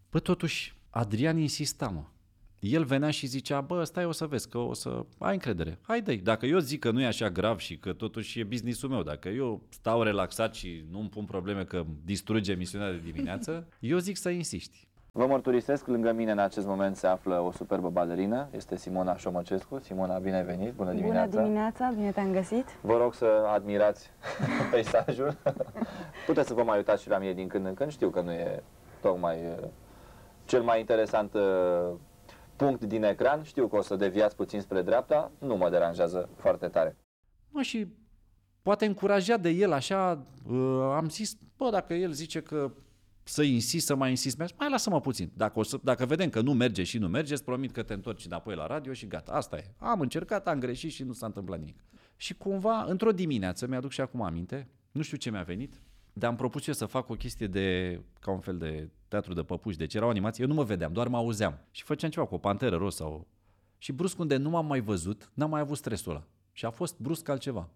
[0.09, 2.03] Păi totuși, Adrian insista, mă.
[2.59, 5.79] El venea și zicea, bă, stai o să vezi, că o să ai încredere.
[5.81, 9.03] Haide, dacă eu zic că nu e așa grav și că totuși e businessul meu,
[9.03, 13.97] dacă eu stau relaxat și nu îmi pun probleme că distruge emisiunea de dimineață, eu
[13.97, 14.88] zic să insisti.
[15.17, 19.80] Vă mărturisesc, lângă mine în acest moment se află o superbă balerină, este Simona Șomăcescu.
[19.80, 21.30] Simona, bine ai venit, bună dimineața!
[21.30, 22.65] Bună dimineața, bine te-am găsit!
[22.82, 24.12] Vă rog să admirați
[24.71, 25.38] peisajul.
[26.28, 28.32] Puteți să vă mai uitați și la mine din când în când, știu că nu
[28.32, 28.63] e
[29.01, 29.67] tocmai uh,
[30.45, 31.93] cel mai interesant uh,
[32.56, 36.67] punct din ecran, știu că o să deviați puțin spre dreapta, nu mă deranjează foarte
[36.67, 36.97] tare.
[37.49, 37.88] Mă, și
[38.62, 42.71] poate încurajat de el așa, uh, am zis, bă, dacă el zice că
[43.27, 45.31] să insist, să mai insist, mai lasă-mă puțin.
[45.33, 47.93] Dacă, o să, dacă vedem că nu merge și nu merge, îți promit că te
[47.93, 49.73] întorci înapoi la radio și gata, asta e.
[49.77, 51.83] Am încercat, am greșit și nu s-a întâmplat nimic.
[52.15, 55.81] Și cumva, într-o dimineață, mi-aduc și acum aminte, nu știu ce mi-a venit,
[56.13, 59.43] dar am propus eu să fac o chestie de, ca un fel de teatru de
[59.43, 61.59] păpuși, deci era o animație, eu nu mă vedeam, doar mă auzeam.
[61.71, 63.27] Și făceam ceva cu o panteră roz sau...
[63.77, 66.23] Și brusc unde nu m-am mai văzut, n-am mai avut stresul ăla.
[66.51, 67.69] Și a fost brusc altceva.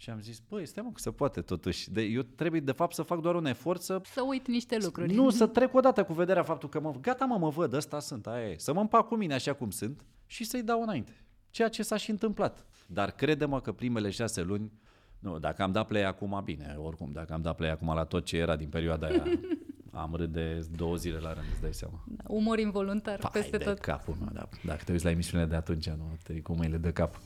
[0.00, 1.90] Și am zis, băi, stai mă, că se poate totuși.
[1.90, 4.00] De, eu trebuie, de fapt, să fac doar un efort să...
[4.04, 5.14] Să uit niște lucruri.
[5.14, 6.94] Nu, să trec odată cu vederea faptul că mă...
[7.00, 8.54] Gata, mă, mă văd, ăsta sunt, aia e.
[8.58, 11.24] Să mă împac cu mine așa cum sunt și să-i dau înainte.
[11.50, 12.66] Ceea ce s-a și întâmplat.
[12.86, 14.72] Dar crede-mă că primele șase luni...
[15.18, 18.24] Nu, dacă am dat play acum, bine, oricum, dacă am dat play acum la tot
[18.24, 19.24] ce era din perioada aia,
[19.92, 22.04] am râd de două zile la rând, îți dai seama.
[22.06, 23.78] Da, umor involuntar Pai peste de tot.
[23.78, 24.48] capul meu, da.
[24.64, 27.20] Dacă te uiți la emisiunea de atunci, nu, te cu mâinile de cap.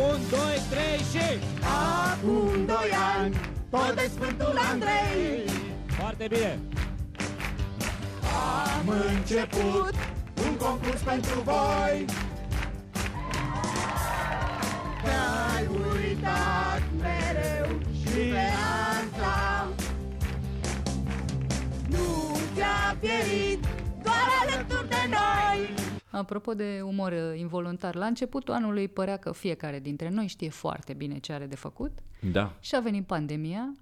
[0.00, 1.38] 1, 2, 3 și...
[2.10, 2.76] Acum 2
[3.18, 3.34] ani,
[3.70, 5.44] tot de Sfântul Andrei.
[5.86, 6.58] Foarte bine.
[8.78, 9.94] Am început
[10.46, 12.04] un concurs pentru voi.
[15.02, 18.48] Te-ai uitat mereu și pe
[18.98, 19.68] asta.
[21.88, 23.64] Nu ți-a pierit
[24.02, 25.41] doar alături de noi.
[26.12, 30.92] Apropo de umor uh, involuntar, la începutul anului părea că fiecare dintre noi știe foarte
[30.92, 31.98] bine ce are de făcut.
[32.32, 32.56] Da.
[32.60, 33.76] Și a venit pandemia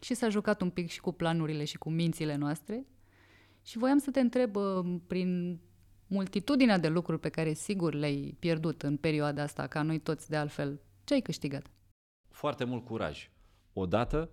[0.00, 2.86] și s-a jucat un pic și cu planurile și cu mințile noastre.
[3.62, 5.60] Și voiam să te întreb, uh, prin
[6.06, 10.36] multitudinea de lucruri pe care sigur le-ai pierdut în perioada asta, ca noi toți de
[10.36, 11.66] altfel, ce ai câștigat?
[12.30, 13.30] Foarte mult curaj.
[13.72, 14.30] Odată.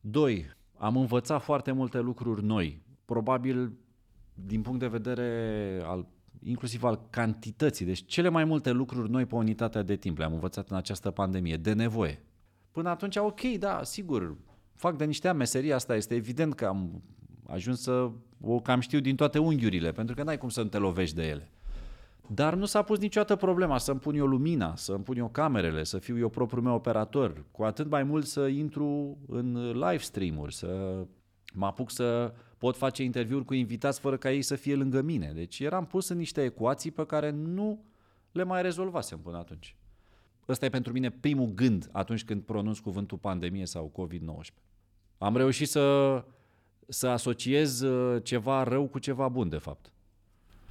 [0.00, 0.46] Doi,
[0.76, 2.82] am învățat foarte multe lucruri noi.
[3.04, 3.72] Probabil
[4.34, 6.06] din punct de vedere al
[6.42, 7.86] inclusiv al cantității.
[7.86, 11.56] Deci cele mai multe lucruri noi pe unitatea de timp le-am învățat în această pandemie,
[11.56, 12.22] de nevoie.
[12.72, 14.36] Până atunci, ok, da, sigur,
[14.74, 17.02] fac de niște ani meseria asta, este evident că am
[17.46, 20.78] ajuns să o cam știu din toate unghiurile, pentru că n-ai cum să nu te
[20.78, 21.50] lovești de ele.
[22.26, 25.98] Dar nu s-a pus niciodată problema să-mi pun eu lumina, să-mi pun eu camerele, să
[25.98, 30.96] fiu eu propriul meu operator, cu atât mai mult să intru în live stream-uri, să
[31.54, 35.32] mă apuc să pot face interviuri cu invitați fără ca ei să fie lângă mine.
[35.34, 37.84] Deci eram pus în niște ecuații pe care nu
[38.32, 39.76] le mai rezolvasem până atunci.
[40.48, 44.54] Ăsta e pentru mine primul gând atunci când pronunț cuvântul pandemie sau COVID-19.
[45.18, 46.24] Am reușit să,
[46.88, 49.92] să asociez uh, ceva rău cu ceva bun, de fapt.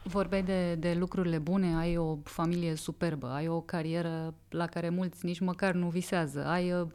[0.04, 5.26] Vorbeai de, de lucrurile bune, ai o familie superbă, ai o carieră la care mulți
[5.26, 6.88] nici măcar nu visează, ai, uh,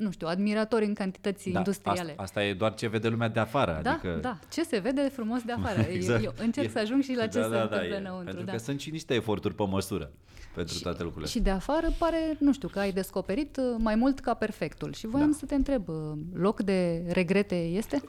[0.00, 2.10] nu știu, admiratori în cantități Da, industriale.
[2.10, 3.80] Asta, asta e doar ce vede lumea de afară.
[3.82, 4.18] da, adică...
[4.20, 5.80] da, ce se vede frumos de afară.
[5.92, 6.24] Exact.
[6.24, 7.98] Eu, eu încerc E- să ajung și la ce da, se da, întâmplă da, e.
[7.98, 8.24] înăuntru.
[8.24, 8.52] Pentru da.
[8.52, 10.10] că sunt și niște eforturi pe măsură
[10.54, 11.30] pentru toate lucrurile.
[11.30, 14.92] Și de afară pare, nu știu, că ai descoperit uh, mai mult ca perfectul.
[14.92, 15.36] Și voiam Da.
[15.36, 15.94] să te întreb, uh,
[16.32, 18.02] loc de regrete este?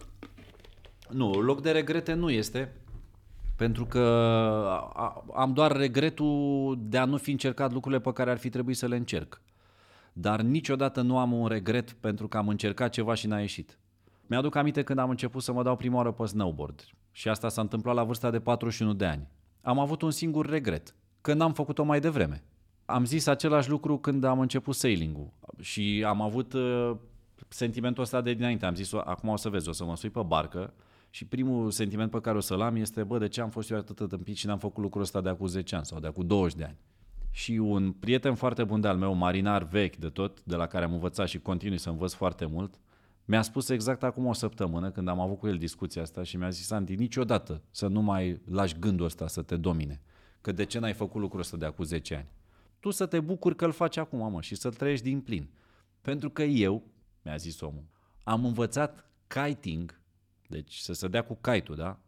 [1.09, 2.73] Nu, loc de regrete nu este,
[3.55, 3.99] pentru că
[4.93, 8.77] a- am doar regretul de a nu fi încercat lucrurile pe care ar fi trebuit
[8.77, 9.41] să le încerc.
[10.13, 13.79] Dar niciodată nu am un regret pentru că am încercat ceva și n-a ieșit.
[14.27, 17.61] Mi-aduc aminte când am început să mă dau prima oară pe snowboard și asta s-a
[17.61, 19.27] întâmplat la vârsta de 41 de ani.
[19.61, 22.43] Am avut un singur regret, că n-am făcut-o mai devreme.
[22.85, 26.95] Am zis același lucru când am început sailing-ul și am avut uh,
[27.47, 28.65] sentimentul ăsta de dinainte.
[28.65, 30.73] Am zis, acum o să vezi, o să mă sui pe barcă
[31.09, 33.77] și primul sentiment pe care o să-l am este, bă, de ce am fost eu
[33.77, 36.25] atât de tâmpit și n-am făcut lucrul ăsta de acum 10 ani sau de acum
[36.25, 36.77] 20 de ani.
[37.31, 40.93] Și un prieten foarte bun de-al meu, marinar vechi de tot, de la care am
[40.93, 42.79] învățat și continui să învăț foarte mult,
[43.25, 46.49] mi-a spus exact acum o săptămână, când am avut cu el discuția asta și mi-a
[46.49, 50.01] zis, Andy, niciodată să nu mai lași gândul ăsta să te domine.
[50.41, 52.27] Că de ce n-ai făcut lucrul ăsta de acum 10 ani?
[52.79, 55.49] Tu să te bucuri că îl faci acum, mă, și să-l trăiești din plin.
[56.01, 56.83] Pentru că eu,
[57.21, 57.83] mi-a zis omul,
[58.23, 59.99] am învățat kiting,
[60.47, 61.99] deci să se dea cu kite da?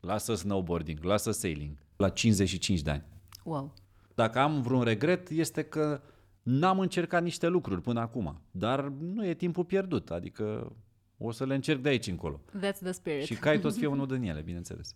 [0.00, 3.04] Lasă snowboarding, lasă sailing, la 55 de ani.
[3.44, 3.74] Wow.
[4.20, 6.00] Dacă am vreun regret, este că
[6.42, 8.40] n-am încercat niște lucruri până acum.
[8.50, 10.72] Dar nu e timpul pierdut, adică
[11.18, 12.40] o să le încerc de aici încolo.
[12.58, 13.24] That's the spirit.
[13.24, 14.94] Și kite o să fie unul din ele, bineînțeles.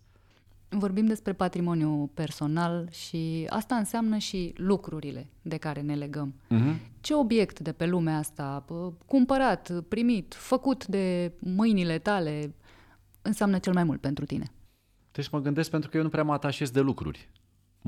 [0.69, 6.33] Vorbim despre patrimoniu personal și asta înseamnă și lucrurile de care ne legăm.
[6.33, 6.75] Uh-huh.
[7.01, 12.55] Ce obiect de pe lumea asta, pă, cumpărat, primit, făcut de mâinile tale,
[13.21, 14.45] înseamnă cel mai mult pentru tine?
[15.11, 17.29] Deci mă gândesc pentru că eu nu prea mă atașez de lucruri.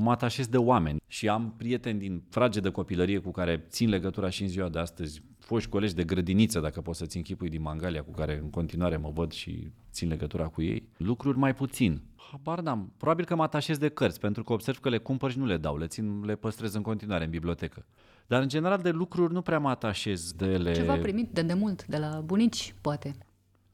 [0.00, 4.28] Mă atașez de oameni și am prieteni din frage de copilărie cu care țin legătura
[4.28, 8.02] și în ziua de astăzi, foști colegi de grădiniță, dacă poți să-ți închipui din Mangalia,
[8.02, 10.88] cu care în continuare mă văd și țin legătura cu ei.
[10.96, 12.02] Lucruri mai puțin.
[12.30, 12.92] Habar n-am.
[12.96, 15.56] Probabil că mă atașez de cărți, pentru că observ că le cumpăr și nu le
[15.56, 17.86] dau, le țin, le păstrez în continuare în bibliotecă.
[18.26, 20.72] Dar în general de lucruri nu prea mă atașez de ele.
[20.72, 23.16] Ceva primit de demult, de la bunici, poate.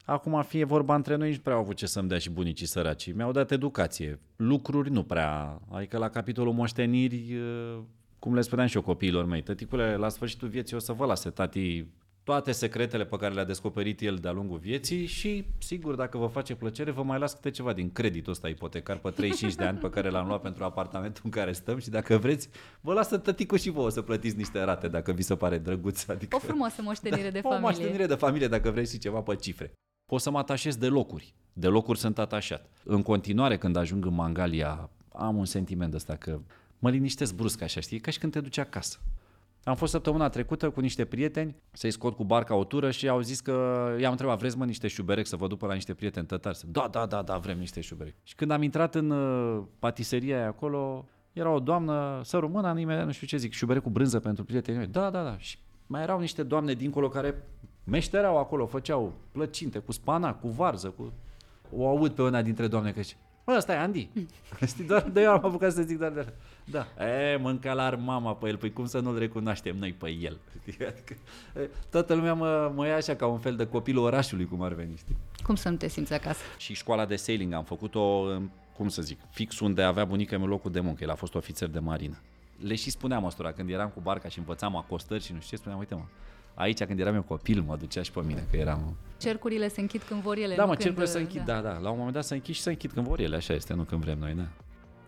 [0.05, 2.65] Acum fie vorba între noi, nici nu prea au avut ce să-mi dea și bunicii
[2.65, 3.13] săraci.
[3.13, 4.19] Mi-au dat educație.
[4.35, 5.61] Lucruri nu prea.
[5.71, 7.79] Adică la capitolul moșteniri, uh,
[8.19, 11.29] cum le spuneam și eu copiilor mei, tăticule, la sfârșitul vieții o să vă lase
[11.29, 11.85] tati
[12.23, 16.55] toate secretele pe care le-a descoperit el de-a lungul vieții și, sigur, dacă vă face
[16.55, 19.89] plăcere, vă mai las câte ceva din creditul ăsta ipotecar pe 35 de ani pe
[19.89, 22.49] care l-am luat pentru apartamentul în care stăm și dacă vreți,
[22.81, 26.07] vă lasă tăticul și vouă să plătiți niște rate dacă vi se pare drăguț.
[26.07, 26.35] Adică...
[26.35, 27.67] O frumoasă moștenire de O familie.
[27.67, 29.73] moștenire de familie, dacă vreți și ceva pe cifre.
[30.07, 31.33] O să mă atașez de locuri.
[31.53, 32.69] De locuri sunt atașat.
[32.83, 36.39] În continuare, când ajung în Mangalia, am un sentiment ăsta că
[36.79, 37.99] mă liniștesc brusc așa, știi?
[37.99, 38.99] Ca și când te duci acasă.
[39.63, 43.21] Am fost săptămâna trecută cu niște prieteni să-i scot cu barca o tură și au
[43.21, 46.25] zis că i-am întrebat, vreți mă niște șuberec să vă duc pe la niște prieteni
[46.25, 46.59] tătari?
[46.65, 48.13] Da, da, da, da, vrem niște șuberec.
[48.23, 53.05] Și când am intrat în uh, patiseria aia acolo, era o doamnă, să română, imediat
[53.05, 54.89] nu știu ce zic, șuberec cu brânză pentru prietenii mei.
[54.89, 55.37] Da, da, da.
[55.37, 57.43] Și mai erau niște doamne dincolo care
[57.85, 61.13] meșterau acolo, făceau plăcinte cu spana, cu varză, cu...
[61.77, 64.09] O aud pe una dintre doamne că zice, Bă, ăsta e Andy.
[64.67, 66.33] Știi, doar de eu am apucat să zic doar de
[66.65, 66.87] Da.
[67.05, 70.37] E, mânca la mama pe el, păi cum să nu-l recunoaștem noi pe el?
[70.71, 70.85] Știi?
[70.85, 71.15] Adică,
[71.57, 74.73] e, toată lumea mă, mă ia așa ca un fel de copilul orașului, cum ar
[74.73, 75.17] veni, știi?
[75.43, 76.41] Cum să nu te simți acasă?
[76.57, 80.47] Și școala de sailing am făcut-o, în, cum să zic, fix unde avea bunica meu
[80.47, 81.03] locul de muncă.
[81.03, 82.17] El a fost ofițer de marină.
[82.59, 85.61] Le și spuneam ăstora, când eram cu barca și învățam acostări și nu știu ce,
[85.61, 86.03] spuneam, uite mă,
[86.55, 88.95] aici când eram eu copil mă ducea și pe mine, că eram...
[89.17, 90.55] Cercurile se închid când vor ele.
[90.55, 91.77] Da, nu mă, când, cercurile să închid, da, da.
[91.81, 93.83] La un moment dat să închid și să închid când vor ele, așa este, nu
[93.83, 94.47] când vrem noi, da.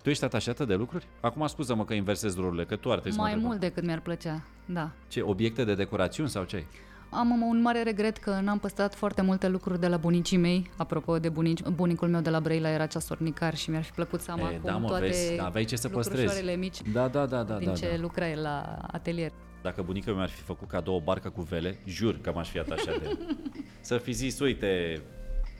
[0.03, 1.07] Tu ești atașată de lucruri?
[1.21, 3.99] Acum scuză-mă că inversez rolurile, că tu ar trebui să Mai mă mult decât mi-ar
[3.99, 4.91] plăcea, da.
[5.07, 6.67] Ce, obiecte de decorațiuni sau ce ai?
[7.09, 10.69] Am un mare regret că n-am păstrat foarte multe lucruri de la bunicii mei.
[10.77, 14.31] Apropo de bunici, bunicul meu de la Brăila era ceasornicar și mi-ar fi plăcut să
[14.31, 16.21] am E, acum da, mă, toate vezi, aveai ce să păstrezi.
[16.23, 18.01] lucrușoarele mici Da, da, da, da, din da, ce da.
[18.01, 19.31] lucra el la atelier.
[19.61, 22.99] Dacă bunica mi-ar fi făcut cadou o barcă cu vele, jur că m-aș fi atașat
[22.99, 23.17] de el.
[23.79, 25.01] Să fi zis, uite,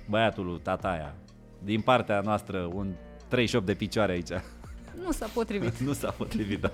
[0.10, 1.16] băiatul lui tata aia,
[1.64, 2.94] din partea noastră, un
[3.28, 4.32] 38 de picioare aici.
[5.04, 5.78] Nu s-a potrivit.
[5.88, 6.72] nu s-a potrivit, da.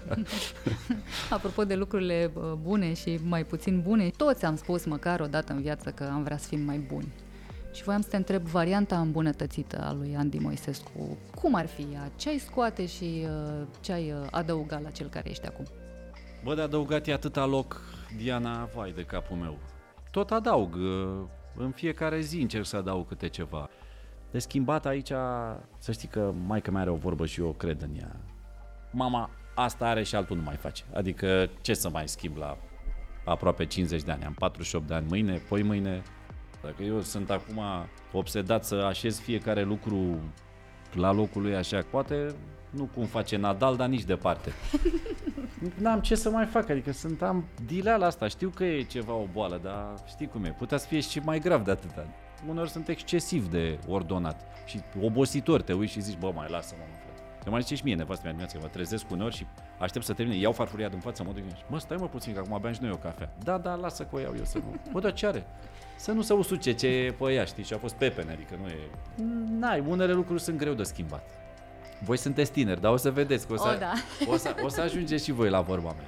[1.29, 5.53] Apropo de lucrurile bă, bune și mai puțin bune, toți am spus măcar o dată
[5.53, 7.13] în viață că am vrea să fim mai buni.
[7.73, 11.17] Și voiam să te întreb varianta îmbunătățită a lui Andy Moisescu.
[11.36, 12.12] Cum ar fi ea?
[12.15, 15.65] Ce ai scoate și uh, ce ai uh, adăuga la cel care ești acum?
[16.43, 17.82] Bă, de adăugat e atâta loc,
[18.17, 19.58] Diana, vai de capul meu.
[20.12, 20.75] Tot adaug.
[20.75, 21.21] uh,
[21.56, 23.69] În fiecare zi încerc să adaug câte ceva.
[24.32, 25.12] De schimbat aici,
[25.77, 28.15] să știi că maica mea are o vorbă și eu cred în ea.
[28.91, 30.84] Mama asta are și altul nu mai face.
[30.93, 32.58] Adică ce să mai schimb la
[33.25, 36.01] aproape 50 de ani, am 48 de ani mâine, poi mâine.
[36.63, 37.60] Dacă eu sunt acum
[38.12, 40.19] obsedat să așez fiecare lucru
[40.93, 42.36] la locul lui așa, poate
[42.75, 44.51] nu cum face Nadal, dar nici departe.
[45.81, 49.25] N-am ce să mai fac, adică sunt, am dileala asta, știu că e ceva o
[49.31, 52.05] boală, dar știi cum e, putea să fie și mai grav de atâta.
[52.49, 56.95] Uneori sunt excesiv de ordonat și obositor, te uiți și zici, bă, mai lasă-mă, mă,
[56.95, 57.21] frate.
[57.43, 59.45] Te mai zice și mie, nevastă mea dimineața, că mă trezesc uneori și
[59.79, 62.39] aștept să termine, iau farfuria din față, mă duc și mă, stai mă puțin, că
[62.39, 63.33] acum aveam și noi o cafea.
[63.43, 64.75] Da, da, lasă că o iau eu să nu.
[64.91, 65.45] Bă, dar ce are?
[65.95, 68.67] Să nu se usuce ce e pe ea, știi, și a fost pepene, adică nu
[68.67, 68.77] e...
[69.59, 71.42] N-ai, unele lucruri sunt greu de schimbat.
[72.03, 73.91] Voi sunteți tineri, dar o să vedeți că o să, O, da.
[74.34, 76.08] o să, o să ajungeți și voi la vorba mea.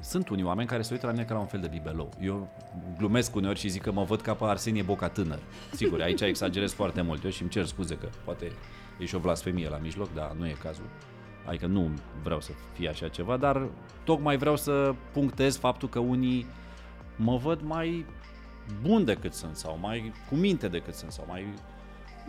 [0.00, 2.08] Sunt unii oameni care se uită la mine ca la un fel de bibelou.
[2.20, 2.48] Eu
[2.96, 5.38] glumesc uneori și zic că mă văd ca pe Arsenie Boca tânăr.
[5.72, 8.52] Sigur, aici exagerez foarte mult eu și îmi cer scuze că poate
[8.98, 10.88] e și o blasfemie la mijloc, dar nu e cazul.
[11.44, 11.90] Adică nu
[12.22, 13.68] vreau să fie așa ceva, dar
[14.04, 16.46] tocmai vreau să punctez faptul că unii
[17.16, 18.06] mă văd mai
[18.82, 21.46] bun decât sunt sau mai cu minte decât sunt sau mai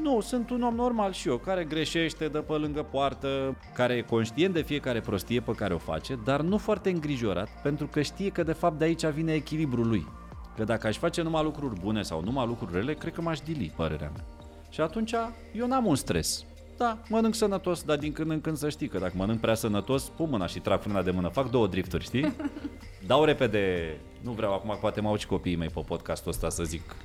[0.02, 4.02] nu, sunt un om normal și eu, care greșește, dă pe lângă poartă, care e
[4.02, 8.30] conștient de fiecare prostie pe care o face, dar nu foarte îngrijorat, pentru că știe
[8.30, 10.08] că de fapt de aici vine echilibrul lui.
[10.56, 13.74] Că dacă aș face numai lucruri bune sau numai lucruri rele, cred că m-aș dili,
[13.76, 14.26] părerea mea.
[14.70, 15.14] Și atunci
[15.54, 16.46] eu n-am un stres.
[16.78, 20.04] Da, mănânc sănătos, dar din când în când să știi că dacă mănânc prea sănătos,
[20.04, 22.36] pun mâna și trag frâna de mână, fac două drifturi, știi?
[23.08, 26.64] Dau repede, nu vreau acum, poate mă au și copiii mei pe podcastul ăsta să
[26.64, 26.96] zic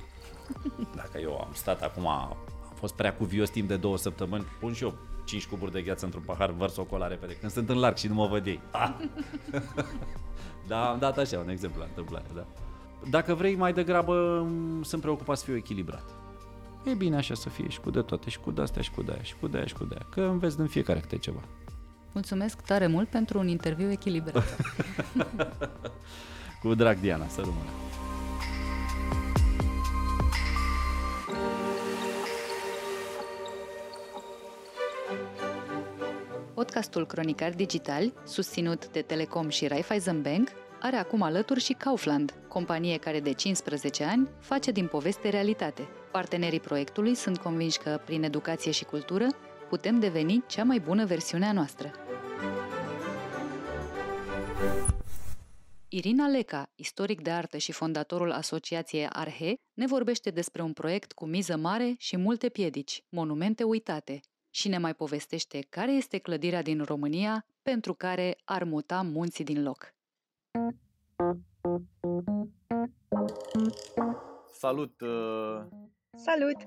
[0.95, 2.37] dacă eu am stat acum, am
[2.85, 4.93] fost prea cuvios timp de două săptămâni, pun și eu
[5.23, 8.07] 5 cuburi de gheață într-un pahar, vărs o cola repede, când sunt în larg și
[8.07, 8.59] nu mă văd ei.
[8.71, 8.95] Ah!
[10.67, 12.45] da, am dat așa un exemplu la întâmplare, da.
[13.09, 16.03] Dacă vrei mai degrabă, m, sunt preocupat să fiu echilibrat.
[16.83, 19.01] E bine așa să fie și cu de toate, și cu de astea, și cu
[19.01, 21.17] de aia, și cu de aia, și cu de aia, că înveți din fiecare câte
[21.17, 21.41] ceva.
[22.13, 24.57] Mulțumesc tare mult pentru un interviu echilibrat.
[26.61, 27.69] Cu drag, Diana, să rămână.
[36.65, 40.49] Podcastul Cronicar Digital, susținut de Telecom și Raiffeisen Bank,
[40.81, 45.87] are acum alături și Kaufland, companie care de 15 ani face din poveste realitate.
[46.11, 49.27] Partenerii proiectului sunt convinși că, prin educație și cultură,
[49.69, 51.91] putem deveni cea mai bună versiune a noastră.
[55.89, 61.25] Irina Leca, istoric de artă și fondatorul asociației Arhe, ne vorbește despre un proiect cu
[61.25, 64.19] miză mare și multe piedici, monumente uitate,
[64.55, 69.63] și ne mai povestește care este clădirea din România pentru care ar muta munții din
[69.63, 69.93] loc.
[74.51, 75.01] Salut!
[75.01, 75.65] uh,
[76.13, 76.57] Salut!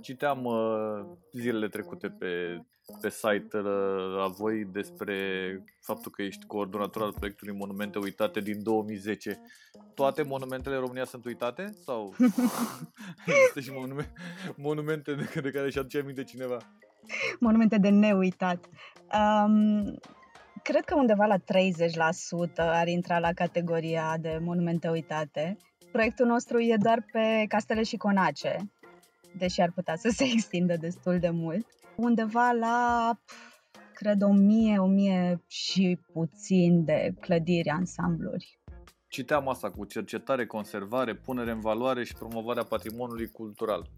[0.00, 2.60] Citeam uh, zilele trecute pe,
[3.00, 5.16] pe site uh, a voi despre
[5.80, 9.40] faptul că ești coordonator al proiectului Monumente Uitate din 2010.
[9.94, 11.76] Toate monumentele în România sunt uitate?
[11.84, 12.14] Sau
[13.26, 14.12] există și monume,
[14.56, 16.58] monumente de, de care și aduce aminte cineva?
[17.40, 18.68] Monumente de neuitat.
[19.12, 19.98] Um,
[20.62, 21.40] cred că undeva la 30%
[22.56, 25.56] ar intra la categoria de monumente uitate.
[25.92, 28.56] Proiectul nostru e doar pe castele și conace,
[29.38, 31.66] deși ar putea să se extindă destul de mult.
[31.96, 33.34] Undeva la, pf,
[33.94, 38.60] cred, 1000, 1000 și puțin de clădiri, ansambluri.
[39.08, 43.90] Citeam asta cu cercetare, conservare, punere în valoare și promovarea patrimoniului cultural.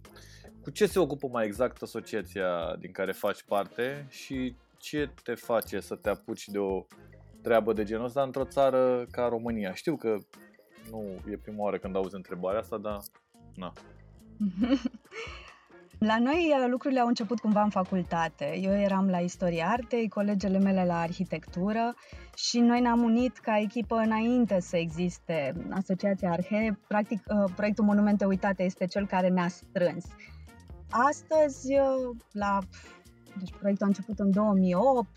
[0.69, 5.81] Cu ce se ocupă mai exact asociația din care faci parte și ce te face
[5.81, 6.87] să te apuci de o
[7.43, 9.75] treabă de genul ăsta într-o țară ca România?
[9.75, 10.19] Știu că
[10.91, 12.99] nu e prima oară când auzi întrebarea asta, dar
[13.55, 13.73] na.
[15.99, 18.59] La noi uh, lucrurile au început cumva în facultate.
[18.61, 21.95] Eu eram la istoria artei, colegele mele la arhitectură
[22.37, 26.79] și noi ne-am unit ca echipă înainte să existe Asociația Arhe.
[26.89, 30.05] Practic, uh, proiectul Monumente Uitate este cel care ne-a strâns.
[30.91, 32.59] Astăzi, uh, la
[33.39, 35.09] deci proiectul a început în 2008,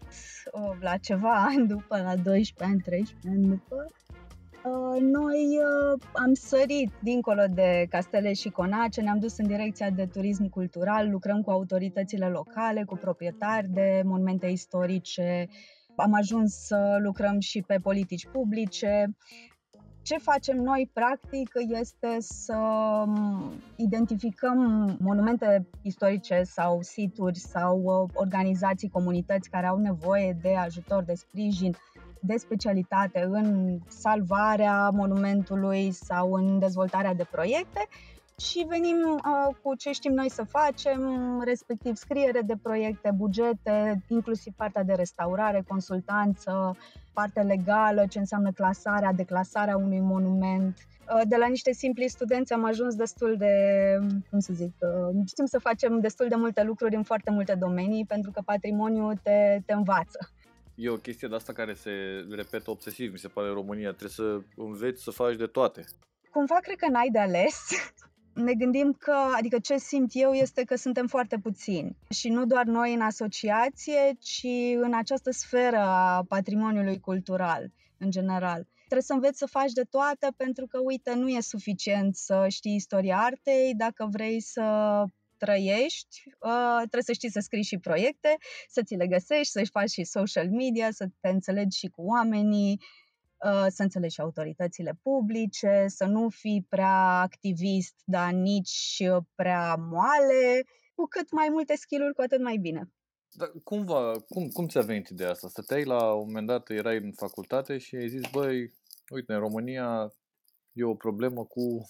[0.79, 3.85] la ceva ani după, la 12 ani, 13 ani după,
[4.63, 10.05] Uh, noi uh, am sărit dincolo de castele și conace, ne-am dus în direcția de
[10.05, 15.47] turism cultural, lucrăm cu autoritățile locale, cu proprietari de monumente istorice,
[15.95, 19.15] am ajuns să lucrăm și pe politici publice.
[20.11, 22.57] Ce facem noi, practic, este să
[23.05, 24.57] um, identificăm
[24.99, 31.75] monumente istorice sau situri sau uh, organizații, comunități care au nevoie de ajutor, de sprijin
[32.19, 37.87] de specialitate în salvarea monumentului sau în dezvoltarea de proiecte
[38.41, 41.01] și venim uh, cu ce știm noi să facem,
[41.45, 46.77] respectiv scriere de proiecte, bugete, inclusiv partea de restaurare, consultanță,
[47.13, 50.77] partea legală, ce înseamnă clasarea, declasarea unui monument.
[50.77, 53.53] Uh, de la niște simpli studenți am ajuns destul de,
[54.29, 58.05] cum să zic, uh, știm să facem destul de multe lucruri în foarte multe domenii,
[58.05, 60.29] pentru că patrimoniul te, te învață.
[60.75, 61.91] E o chestie de asta care se
[62.29, 63.89] repetă obsesiv, mi se pare în România.
[63.89, 65.83] Trebuie să înveți să faci de toate.
[66.31, 67.67] Cumva cred că n-ai de ales.
[68.33, 71.97] ne gândim că, adică ce simt eu este că suntem foarte puțini.
[72.09, 74.47] Și nu doar noi în asociație, ci
[74.81, 78.67] în această sferă a patrimoniului cultural în general.
[78.75, 82.75] Trebuie să înveți să faci de toate pentru că, uite, nu e suficient să știi
[82.75, 83.73] istoria artei.
[83.77, 85.03] Dacă vrei să
[85.37, 88.37] trăiești, uh, trebuie să știi să scrii și proiecte,
[88.69, 92.79] să ți le găsești, să-și faci și social media, să te înțelegi și cu oamenii,
[92.79, 93.00] Uh,
[93.67, 100.63] să înțelegi și autoritățile publice, să nu fii prea activist, dar nici uh, prea moale.
[100.95, 102.91] Cu cât mai multe skill-uri, cu atât mai bine.
[103.33, 105.47] Dar cum, va, cum, cum ți-a venit ideea asta?
[105.47, 108.71] Stăteai la un moment dat, erai în facultate și ai zis, băi,
[109.09, 110.13] uite, în România
[110.71, 111.87] e o problemă cu,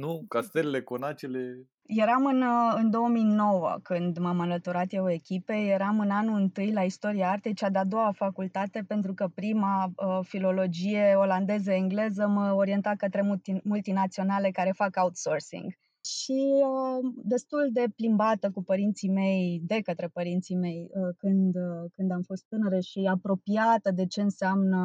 [0.00, 1.68] nu, castelele, conacele.
[1.82, 2.44] Eram în,
[2.76, 7.70] în 2009 când m-am alăturat eu echipei, eram în anul întâi la Istoria Artei, cea
[7.70, 14.72] de-a doua facultate, pentru că prima uh, filologie olandeză-engleză mă orienta către multi, multinaționale care
[14.74, 15.72] fac outsourcing.
[16.04, 21.90] Și uh, destul de plimbată cu părinții mei, de către părinții mei, uh, când, uh,
[21.94, 24.80] când am fost tânără și apropiată de ce înseamnă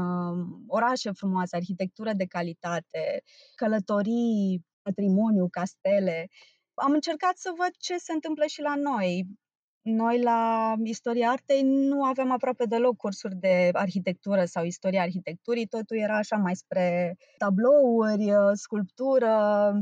[0.68, 3.24] orașe frumoase, arhitectură de calitate,
[3.56, 6.30] călătorii, patrimoniu, castele.
[6.74, 9.26] Am încercat să văd ce se întâmplă și la noi.
[9.82, 15.98] Noi la Istoria Artei nu aveam aproape deloc cursuri de arhitectură sau istoria arhitecturii, totul
[15.98, 19.32] era așa mai spre tablouri, uh, sculptură,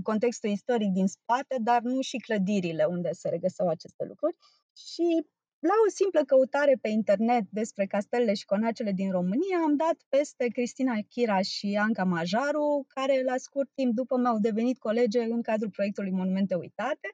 [0.04, 4.36] contextul istoric din spate, dar nu și clădirile unde se regăseau aceste lucruri.
[4.78, 5.26] Și
[5.70, 10.48] la o simplă căutare pe internet despre castelele și conacele din România, am dat peste
[10.48, 15.70] Cristina Chira și Anca Majaru, care la scurt timp după m-au devenit colege în cadrul
[15.70, 17.10] proiectului Monumente Uitate,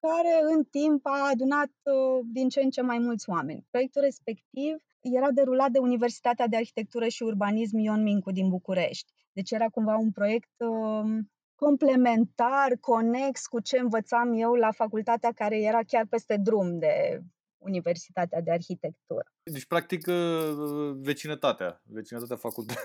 [0.00, 3.66] care în timp a adunat uh, din ce în ce mai mulți oameni.
[3.70, 9.12] Proiectul respectiv era derulat de Universitatea de Arhitectură și Urbanism Ion Mincu din București.
[9.32, 11.24] Deci era cumva un proiect uh,
[11.54, 17.22] complementar, conex cu ce învățam eu la facultatea care era chiar peste drum de
[17.64, 19.26] Universitatea de Arhitectură.
[19.42, 22.80] Deci, practic, uh, vecinătatea, vecinătatea facultă-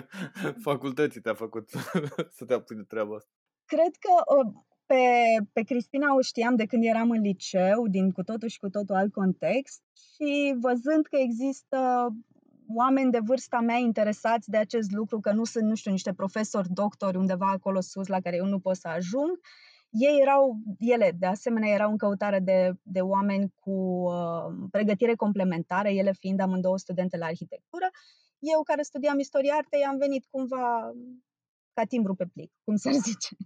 [0.70, 1.70] facultății te-a făcut
[2.36, 3.30] să te apui de treaba asta.
[3.64, 4.42] Cred că
[4.86, 5.04] pe,
[5.52, 8.94] pe Cristina o știam de când eram în liceu, din cu totul și cu totul
[8.94, 9.82] alt context
[10.14, 12.08] și văzând că există
[12.74, 16.68] oameni de vârsta mea interesați de acest lucru, că nu sunt, nu știu, niște profesori,
[16.72, 19.40] doctori undeva acolo sus la care eu nu pot să ajung,
[19.90, 25.88] ei erau, ele de asemenea erau în căutare de, de oameni cu uh, pregătire complementară,
[25.88, 27.90] ele fiind amândouă studente la arhitectură.
[28.38, 30.92] Eu, care studiam istoria artei, am venit cumva
[31.72, 33.36] ca timbru pe plic, cum s-ar zice.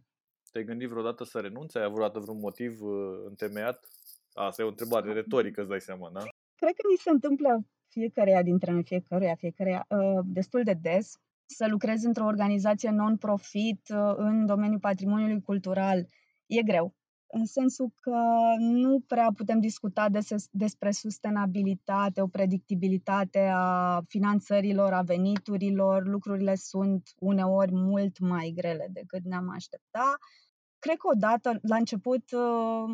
[0.53, 1.77] Te-ai gândit vreodată să renunți?
[1.77, 3.89] Ai avut vreodată vreun motiv uh, întemeiat?
[4.33, 6.21] Asta e o întrebare retorică, îți dai seama, da?
[6.57, 11.13] Cred că mi se întâmplă fiecăruia dintre noi, fiecăruia, fiecăruia, uh, destul de des
[11.47, 16.07] să lucrez într-o organizație non-profit uh, în domeniul patrimoniului cultural.
[16.47, 16.95] E greu,
[17.27, 18.17] în sensul că
[18.59, 26.07] nu prea putem discuta des- despre sustenabilitate, o predictibilitate a finanțărilor, a veniturilor.
[26.07, 30.19] Lucrurile sunt uneori mult mai grele decât ne-am aștepta
[30.85, 32.89] cred că odată, la început, uh,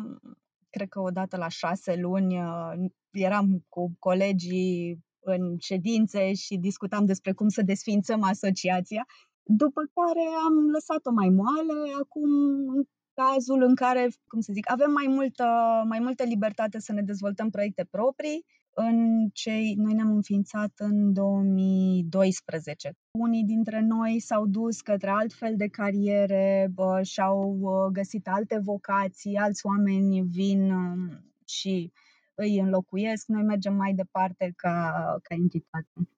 [0.69, 2.73] cred că odată la șase luni, uh,
[3.11, 9.05] eram cu colegii în ședințe și discutam despre cum să desfințăm asociația,
[9.43, 11.73] după care am lăsat-o mai moale.
[12.01, 12.29] Acum,
[12.75, 12.83] în
[13.13, 15.45] cazul în care, cum să zic, avem mai multă,
[15.87, 22.93] mai multă libertate să ne dezvoltăm proiecte proprii, în cei, noi ne-am înființat în 2012.
[23.11, 27.59] Unii dintre noi s-au dus către altfel de cariere, bă, și-au
[27.91, 31.91] găsit alte vocații, alți oameni vin um, și
[32.35, 34.91] îi înlocuiesc, noi mergem mai departe ca,
[35.23, 36.09] ca entitate.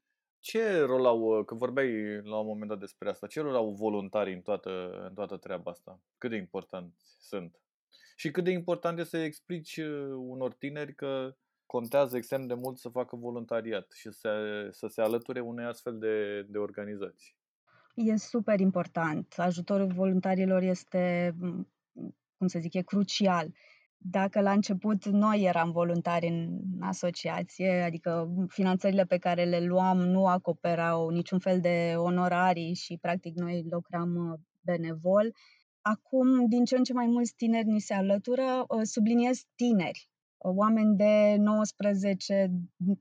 [0.44, 4.34] Ce rol au, că vorbeai la un moment dat despre asta, ce rol au voluntarii
[4.34, 6.02] în toată, în toată treaba asta?
[6.18, 7.60] Cât de important sunt?
[8.16, 11.36] Și cât de important este să explici uh, unor tineri că
[11.66, 16.42] contează extrem de mult să facă voluntariat și să, să se alăture unei astfel de,
[16.42, 17.36] de organizații.
[17.96, 19.34] E super important.
[19.38, 21.36] Ajutorul voluntarilor este,
[22.38, 23.54] cum să zic, e crucial.
[24.06, 30.28] Dacă la început noi eram voluntari în asociație, adică finanțările pe care le luam nu
[30.28, 35.32] acoperau niciun fel de onorarii și practic noi lucram benevol,
[35.86, 40.52] Acum, din ce în ce mai mulți tineri ni se alătură, uh, subliniez tineri, uh,
[40.56, 42.52] oameni de 19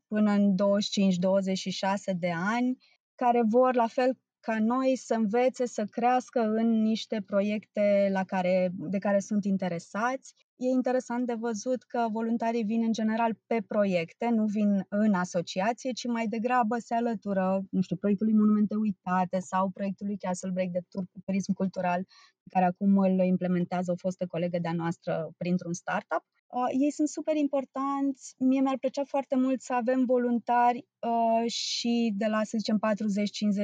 [0.07, 2.79] până în 25-26 de ani,
[3.15, 8.71] care vor, la fel ca noi să învețe, să crească în niște proiecte la care,
[8.75, 10.35] de care sunt interesați.
[10.57, 15.93] E interesant de văzut că voluntarii vin în general pe proiecte, nu vin în asociație,
[15.93, 20.81] ci mai degrabă se alătură, nu știu, proiectului Monumente Uitate sau proiectului Castle Break de
[20.89, 22.07] tur- turism cultural,
[22.51, 26.25] care acum îl implementează o fostă colegă de-a noastră printr-un startup.
[26.53, 28.35] Uh, ei sunt super importanți.
[28.39, 32.81] Mie mi-ar plăcea foarte mult să avem voluntari uh, și de la, să zicem,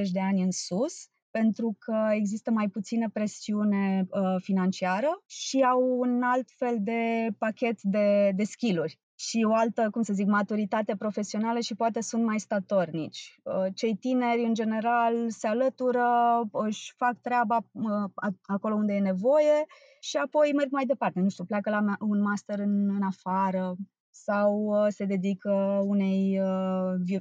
[0.08, 0.94] 40-50 de ani în sus,
[1.30, 7.82] pentru că există mai puțină presiune uh, financiară și au un alt fel de pachet
[7.82, 12.38] de, de skill-uri și o altă, cum să zic, maturitate profesională și poate sunt mai
[12.38, 13.40] statornici.
[13.42, 16.06] Uh, cei tineri, în general, se alătură,
[16.52, 19.66] își fac treaba uh, acolo unde e nevoie
[20.00, 21.20] și apoi merg mai departe.
[21.20, 23.76] Nu știu, pleacă la un master în, în afară
[24.10, 26.40] sau uh, se dedică unei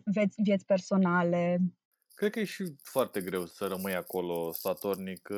[0.03, 1.59] vieți, vieți personale.
[2.13, 5.29] Cred că e și foarte greu să rămâi acolo statornic.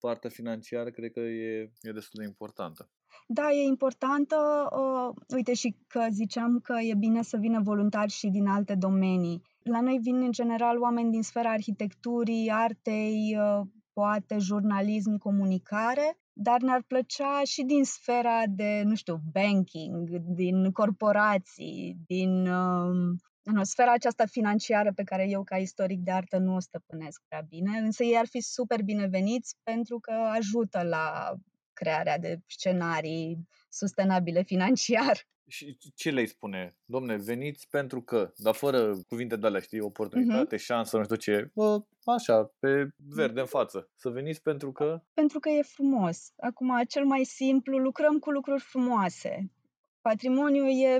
[0.00, 2.90] Partea financiară cred că e, e destul de importantă.
[3.30, 4.36] Da, e importantă.
[4.72, 9.42] Uh, uite și că ziceam că e bine să vină voluntari și din alte domenii.
[9.62, 16.60] La noi vin în general oameni din sfera arhitecturii, artei, uh, poate jurnalism, comunicare, dar
[16.60, 23.92] ne-ar plăcea și din sfera de, nu știu, banking, din corporații, din uh, în sfera
[23.92, 28.04] aceasta financiară pe care eu, ca istoric de artă, nu o stăpânesc prea bine, însă
[28.04, 31.34] ei ar fi super bineveniți pentru că ajută la
[31.78, 35.16] crearea de scenarii sustenabile financiar.
[35.56, 36.76] Și ce le spune?
[36.84, 40.60] Domne, veniți pentru că, dar fără cuvinte de alea, știi, oportunitate, uh-huh.
[40.60, 43.90] șansă, nu știu ce, bă, așa, pe verde în față.
[43.96, 45.02] Să veniți pentru că...
[45.14, 46.32] Pentru că e frumos.
[46.36, 49.52] Acum, cel mai simplu, lucrăm cu lucruri frumoase.
[50.00, 50.98] Patrimoniul e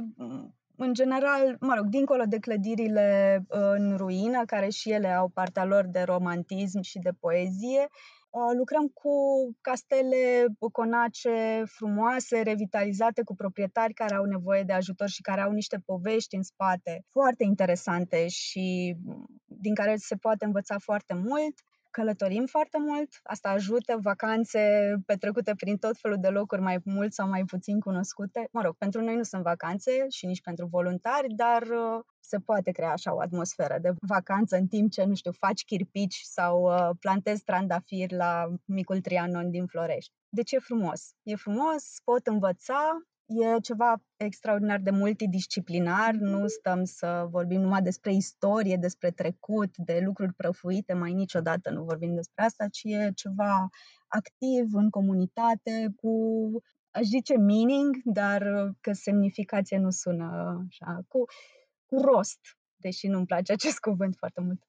[0.76, 5.86] în general, mă rog, dincolo de clădirile în ruină, care și ele au partea lor
[5.86, 8.17] de romantism și de poezie, Uh,
[8.56, 9.10] lucrăm cu
[9.60, 15.82] castele, conace frumoase, revitalizate, cu proprietari care au nevoie de ajutor și care au niște
[15.84, 21.54] povești în spate foarte interesante și mm, din care se poate învăța foarte mult
[21.90, 24.60] călătorim foarte mult, asta ajută vacanțe
[25.06, 28.48] petrecute prin tot felul de locuri mai mult sau mai puțin cunoscute.
[28.52, 32.70] Mă rog, pentru noi nu sunt vacanțe și nici pentru voluntari, dar uh, se poate
[32.70, 36.90] crea așa o atmosferă de vacanță în timp ce, nu știu, faci chirpici sau uh,
[37.00, 40.12] plantezi trandafiri la micul Trianon din Florești.
[40.28, 41.14] Deci e frumos.
[41.22, 48.12] E frumos, pot învăța, E ceva extraordinar de multidisciplinar, nu stăm să vorbim numai despre
[48.14, 53.68] istorie, despre trecut, de lucruri prăfuite, mai niciodată nu vorbim despre asta, ci e ceva
[54.06, 56.10] activ în comunitate, cu,
[56.90, 58.42] aș zice meaning, dar
[58.80, 61.24] că semnificație nu sună așa, cu,
[61.86, 62.40] cu rost,
[62.76, 64.62] deși nu-mi place acest cuvânt foarte mult.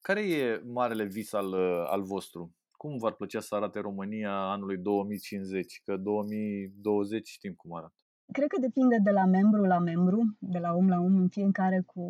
[0.00, 1.54] Care e marele vis al,
[1.86, 2.54] al vostru?
[2.82, 5.80] Cum v-ar plăcea să arate România anului 2050?
[5.84, 7.94] Că 2020 știm cum arată.
[8.32, 11.82] Cred că depinde de la membru la membru, de la om la om, în fiecare
[11.86, 12.02] cu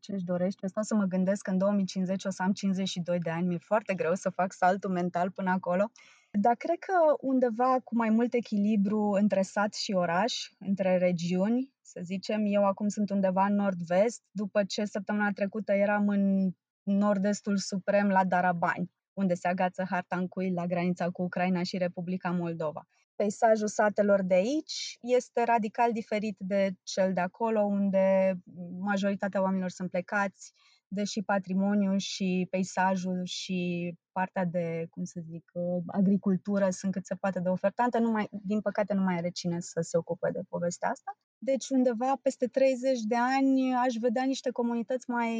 [0.00, 0.66] ce își dorește.
[0.66, 3.46] Stau să mă gândesc că în 2050 o să am 52 de ani.
[3.46, 5.90] Mi-e foarte greu să fac saltul mental până acolo.
[6.30, 12.00] Dar cred că undeva cu mai mult echilibru între sat și oraș, între regiuni, să
[12.04, 12.40] zicem.
[12.44, 18.24] Eu acum sunt undeva în nord-vest, după ce săptămâna trecută eram în nord-estul suprem la
[18.24, 22.86] Darabani unde se agață harta în cui la granița cu Ucraina și Republica Moldova.
[23.16, 28.34] Peisajul satelor de aici este radical diferit de cel de acolo, unde
[28.78, 30.52] majoritatea oamenilor sunt plecați,
[30.88, 35.50] deși patrimoniul și peisajul și partea de, cum să zic,
[35.86, 39.60] agricultură sunt cât se poate de ofertante, nu mai, din păcate nu mai are cine
[39.60, 41.18] să se ocupe de povestea asta.
[41.38, 45.36] Deci undeva peste 30 de ani aș vedea niște comunități mai,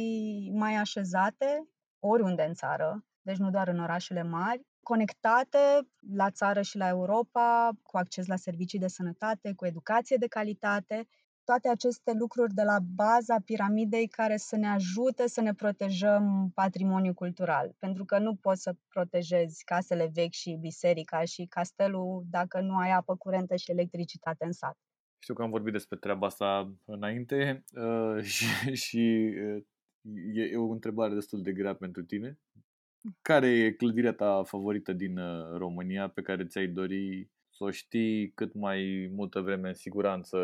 [0.53, 1.67] mai așezate,
[1.99, 7.69] oriunde în țară, deci nu doar în orașele mari, conectate la țară și la Europa,
[7.83, 11.07] cu acces la servicii de sănătate, cu educație de calitate,
[11.43, 17.13] toate aceste lucruri de la baza piramidei care să ne ajute să ne protejăm patrimoniul
[17.13, 17.75] cultural.
[17.79, 22.91] Pentru că nu poți să protejezi casele vechi și biserica și castelul dacă nu ai
[22.91, 24.77] apă curentă și electricitate în sat.
[25.19, 29.63] Știu că am vorbit despre treaba asta înainte uh, și, și uh,
[30.33, 32.39] e, e o întrebare destul de grea pentru tine.
[33.21, 38.31] Care e clădirea ta favorită din uh, România pe care ți-ai dori să o știi
[38.31, 40.37] cât mai multă vreme în siguranță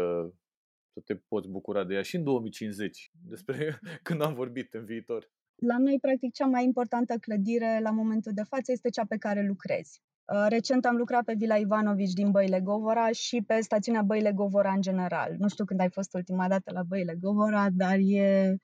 [0.93, 5.31] să te poți bucura de ea și în 2050, despre când am vorbit în viitor?
[5.55, 9.45] La noi, practic, cea mai importantă clădire la momentul de față este cea pe care
[9.47, 10.01] lucrezi.
[10.33, 14.71] Uh, recent am lucrat pe Vila Ivanovici din Băile Govora și pe stațiunea Băile Govora
[14.71, 15.35] în general.
[15.37, 18.57] Nu știu când ai fost ultima dată la Băile Govora, dar e un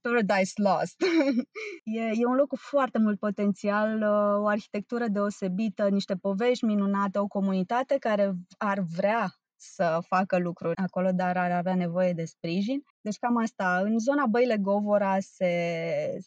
[0.00, 0.96] paradise lost.
[1.98, 7.18] e, e un loc cu foarte mult potențial, uh, o arhitectură deosebită, niște povești minunate,
[7.18, 12.82] o comunitate care ar vrea să facă lucruri acolo, dar ar avea nevoie de sprijin.
[13.00, 13.80] Deci cam asta.
[13.84, 15.52] În zona Băile Govora se,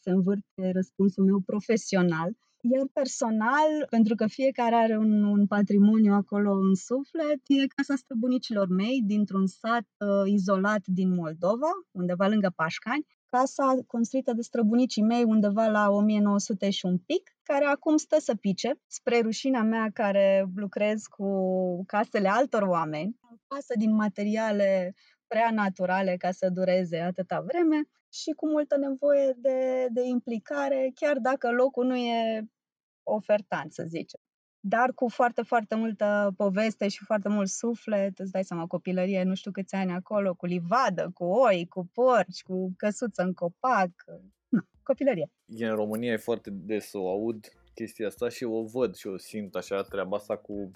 [0.02, 2.32] se învârte răspunsul meu profesional.
[2.72, 8.68] Iar personal, pentru că fiecare are un, un patrimoniu acolo în suflet, e casa străbunicilor
[8.68, 13.06] mei dintr-un sat uh, izolat din Moldova, undeva lângă Pașcani.
[13.38, 18.36] Casa construită de străbunicii mei undeva la 1900 și un pic, care acum stă să
[18.36, 21.28] pice, spre rușinea mea care lucrez cu
[21.86, 23.20] casele altor oameni.
[23.22, 24.94] O casă din materiale
[25.28, 31.18] prea naturale ca să dureze atâta vreme și cu multă nevoie de, de implicare, chiar
[31.18, 32.48] dacă locul nu e
[33.04, 34.20] ofertant, să zicem.
[34.66, 39.36] Dar cu foarte, foarte multă poveste și foarte mult suflet, îți dai seama, copilărie, nu
[39.36, 43.90] știu câți ani acolo, cu livadă, cu oi, cu porci, cu căsuță în copac.
[44.50, 45.30] Na, copilărie.
[45.46, 49.18] E în România e foarte des o aud chestia asta și o văd și o
[49.18, 50.72] simt așa treaba asta cu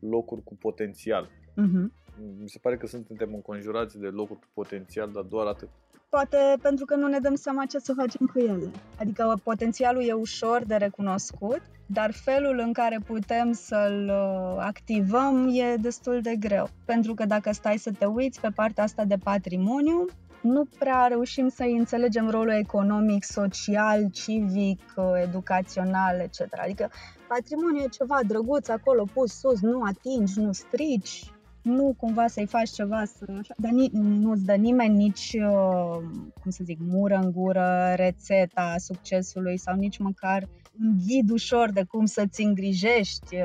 [0.00, 1.28] locuri cu potențial.
[1.50, 2.09] Uh-huh.
[2.40, 5.68] Mi se pare că suntem înconjurați de locuri cu potențial, dar doar atât.
[6.08, 8.70] Poate pentru că nu ne dăm seama ce să facem cu ele.
[8.98, 15.76] Adică potențialul e ușor de recunoscut, dar felul în care putem să-l uh, activăm e
[15.76, 16.68] destul de greu.
[16.84, 20.06] Pentru că dacă stai să te uiți pe partea asta de patrimoniu,
[20.42, 26.40] nu prea reușim să înțelegem rolul economic, social, civic, uh, educațional, etc.
[26.50, 26.90] Adică
[27.28, 31.32] patrimoniul e ceva drăguț acolo pus sus, nu atingi, nu strici,
[31.62, 35.96] nu cumva să-i faci ceva, să, așa, dar ni, nu-ți dă nimeni nici, uh,
[36.42, 40.48] cum să zic, mură în gură, rețeta succesului sau nici măcar
[40.80, 43.42] un ghid ușor de cum să-ți îngrijești uh,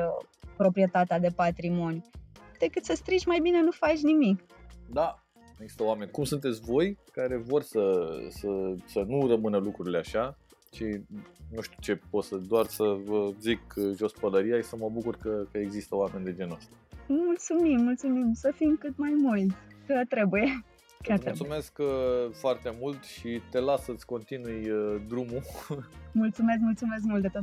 [0.56, 2.02] proprietatea de patrimoniu.
[2.58, 4.40] Decât să strici, mai bine nu faci nimic.
[4.92, 5.24] Da,
[5.58, 10.38] există oameni, cum sunteți voi, care vor să, să, să nu rămână lucrurile așa,
[10.70, 10.84] ci
[11.50, 15.16] nu știu ce pot să, doar să vă zic jos pălăria și să mă bucur
[15.16, 16.74] că, că există oameni de genul ăsta.
[17.06, 19.54] Mulțumim, mulțumim, să fim cât mai mulți,
[19.86, 20.64] că trebuie.
[21.02, 21.96] Chiar Mulțumesc trebuie.
[21.96, 25.42] Uh, foarte mult și te las să-ți continui uh, drumul.
[26.12, 27.42] Mulțumesc, mulțumesc mult de tot.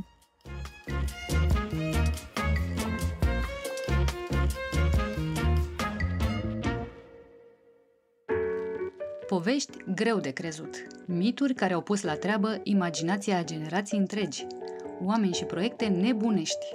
[9.26, 10.86] Povești greu de crezut.
[11.06, 14.46] Mituri care au pus la treabă imaginația a generații întregi.
[15.04, 16.66] Oameni și proiecte nebunești.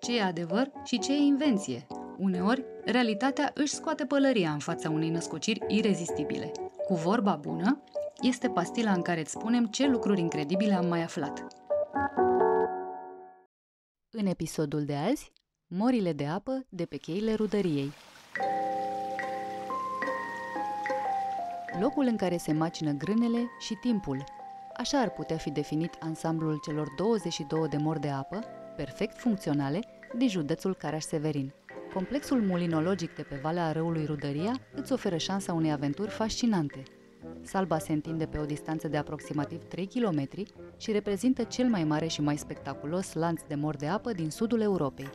[0.00, 1.86] Ce e adevăr și ce e invenție.
[2.18, 6.52] Uneori, realitatea își scoate pălăria în fața unei născociri irezistibile.
[6.86, 7.82] Cu vorba bună,
[8.20, 11.46] este pastila în care îți spunem ce lucruri incredibile am mai aflat.
[14.10, 15.32] În episodul de azi,
[15.66, 17.92] morile de apă de pe cheile rudăriei.
[21.80, 24.24] Locul în care se macină grânele și timpul.
[24.76, 28.38] Așa ar putea fi definit ansamblul celor 22 de mori de apă,
[28.76, 29.80] perfect funcționale,
[30.16, 31.52] din județul Caraș-Severin.
[31.92, 36.82] Complexul mulinologic de pe Valea Râului Rudăria îți oferă șansa unei aventuri fascinante.
[37.42, 40.28] Salba se întinde pe o distanță de aproximativ 3 km
[40.76, 44.60] și reprezintă cel mai mare și mai spectaculos lanț de mor de apă din sudul
[44.60, 45.10] Europei.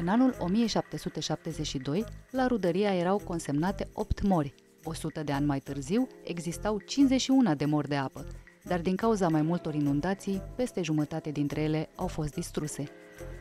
[0.00, 4.54] În anul 1772, la Rudăria erau consemnate 8 mori.
[4.84, 8.26] 100 de ani mai târziu, existau 51 de mori de apă,
[8.64, 12.84] dar din cauza mai multor inundații, peste jumătate dintre ele au fost distruse.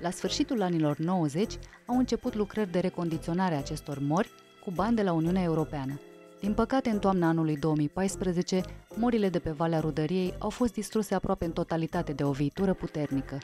[0.01, 4.29] La sfârșitul anilor 90 au început lucrări de recondiționare a acestor mori
[4.63, 5.99] cu bani de la Uniunea Europeană.
[6.39, 8.61] Din păcate, în toamna anului 2014,
[8.95, 13.37] morile de pe Valea Rudăriei au fost distruse aproape în totalitate de o viitură puternică.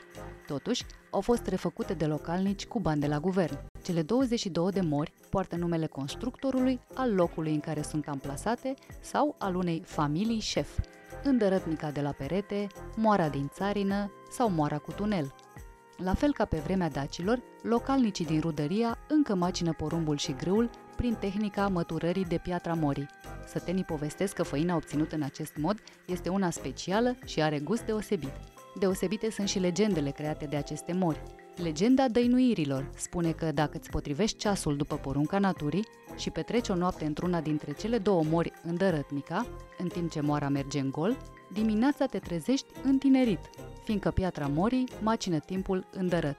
[0.46, 3.58] Totuși, au fost refăcute de localnici cu bani de la guvern.
[3.82, 9.54] Cele 22 de mori poartă numele constructorului, al locului în care sunt amplasate sau al
[9.54, 10.78] unei familii șef.
[11.22, 12.66] Îndărătnica de la perete,
[12.96, 15.34] moara din țarină sau moara cu tunel.
[16.04, 21.14] La fel ca pe vremea dacilor, localnicii din rudăria încă macină porumbul și grâul prin
[21.14, 23.08] tehnica măturării de piatra morii.
[23.46, 28.32] Sătenii povestesc că făina obținută în acest mod este una specială și are gust deosebit.
[28.78, 31.22] Deosebite sunt și legendele create de aceste mori.
[31.56, 35.86] Legenda dăinuirilor spune că dacă îți potrivești ceasul după porunca naturii
[36.16, 39.46] și petreci o noapte într-una dintre cele două mori în Dărătnica,
[39.78, 41.16] în timp ce moara merge în gol,
[41.52, 43.50] dimineața te trezești întinerit,
[43.84, 46.38] fiindcă piatra morii macină timpul îndărăt.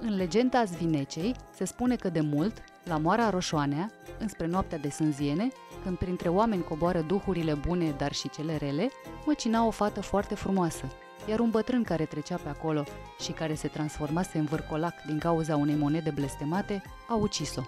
[0.00, 2.52] În legenda Zvinecei se spune că de mult,
[2.84, 5.48] la moara Roșoanea, înspre noaptea de sânziene,
[5.84, 8.90] când printre oameni coboară duhurile bune, dar și cele rele,
[9.26, 10.84] măcina o fată foarte frumoasă.
[11.28, 12.84] iar un bătrân care trecea pe acolo
[13.20, 17.62] și care se transformase în vârcolac din cauza unei monede blestemate, a ucis-o.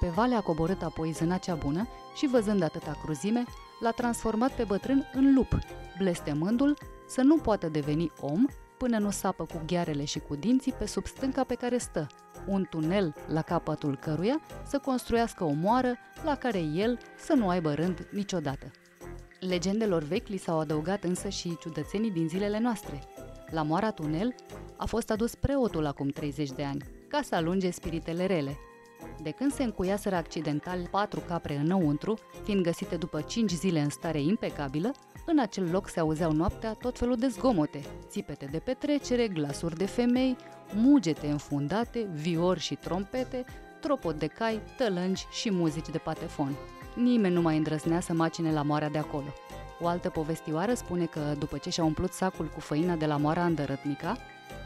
[0.00, 3.44] Pe vale a coborât apoi zâna cea bună și, văzând atâta cruzime,
[3.80, 5.58] l-a transformat pe bătrân în lup,
[5.98, 8.46] blestemându-l să nu poată deveni om
[8.78, 12.06] până nu sapă cu ghearele și cu dinții pe sub stânca pe care stă,
[12.46, 15.94] un tunel la capătul căruia să construiască o moară
[16.24, 18.70] la care el să nu aibă rând niciodată.
[19.40, 23.02] Legendelor vechi li s-au adăugat însă și ciudățenii din zilele noastre.
[23.50, 24.34] La moara tunel
[24.76, 28.58] a fost adus preotul acum 30 de ani, ca să alunge spiritele rele.
[29.22, 34.20] De când se încuiaseră accidental patru capre înăuntru, fiind găsite după 5 zile în stare
[34.20, 34.92] impecabilă,
[35.26, 39.86] în acel loc se auzeau noaptea tot felul de zgomote, țipete de petrecere, glasuri de
[39.86, 40.36] femei,
[40.74, 43.44] mugete înfundate, viori și trompete,
[43.80, 46.56] tropot de cai, tălângi și muzici de patefon.
[46.94, 49.34] Nimeni nu mai îndrăznea să macine la moarea de acolo.
[49.80, 53.44] O altă povestioară spune că, după ce și-a umplut sacul cu făina de la moara
[53.44, 54.16] îndărătnică,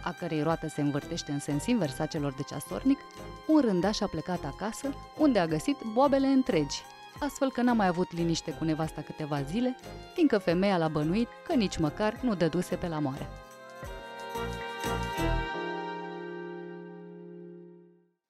[0.05, 2.99] a cărei roată se învârtește în sens invers a celor de ceasornic,
[3.47, 6.83] un rândaș a plecat acasă, unde a găsit boabele întregi,
[7.21, 9.77] astfel că n-a mai avut liniște cu nevasta câteva zile,
[10.15, 13.29] fiindcă femeia l-a bănuit că nici măcar nu dăduse pe la moare.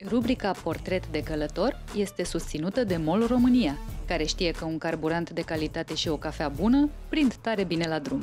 [0.09, 5.41] Rubrica Portret de călător este susținută de MOL România, care știe că un carburant de
[5.41, 8.23] calitate și o cafea bună prind tare bine la drum.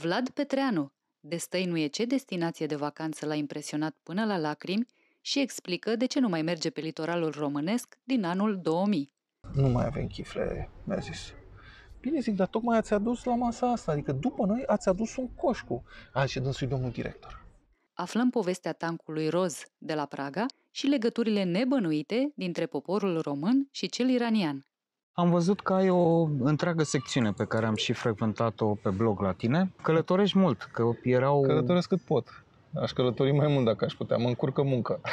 [0.00, 4.86] Vlad Petreanu destăinuie ce destinație de vacanță l-a impresionat până la lacrimi
[5.20, 9.12] și explică de ce nu mai merge pe litoralul românesc din anul 2000.
[9.54, 11.32] Nu mai avem chifle, mi-a zis.
[12.00, 15.28] Bine zic, dar tocmai ați adus la masa asta, adică după noi ați adus un
[15.34, 15.84] coșcu.
[16.12, 17.46] A, și dânsui domnul director.
[17.92, 24.08] Aflăm povestea tancului roz de la Praga și legăturile nebănuite dintre poporul român și cel
[24.08, 24.69] iranian.
[25.12, 29.32] Am văzut că ai o întreagă secțiune pe care am și frecventat-o pe blog la
[29.32, 29.72] tine.
[29.82, 31.40] Călătorești mult, că erau...
[31.40, 32.44] Călătoresc cât pot.
[32.80, 34.16] Aș călători mai mult dacă aș putea.
[34.16, 35.00] Mă încurcă muncă.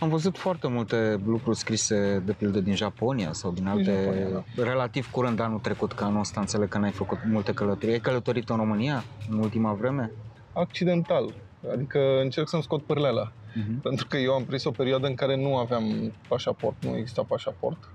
[0.00, 3.82] Am văzut foarte multe lucruri scrise, de pildă, din Japonia sau din alte...
[3.82, 4.62] Din Japonia, da.
[4.62, 7.92] Relativ curând anul trecut, că anul ăsta înțeleg că n-ai făcut multe călătorii.
[7.92, 10.10] Ai călătorit în România în ultima vreme?
[10.52, 11.34] Accidental.
[11.72, 13.32] Adică încerc să-mi scot pârlela.
[13.32, 13.82] Uh-huh.
[13.82, 17.90] Pentru că eu am prins o perioadă în care nu aveam pașaport, nu exista pașaport.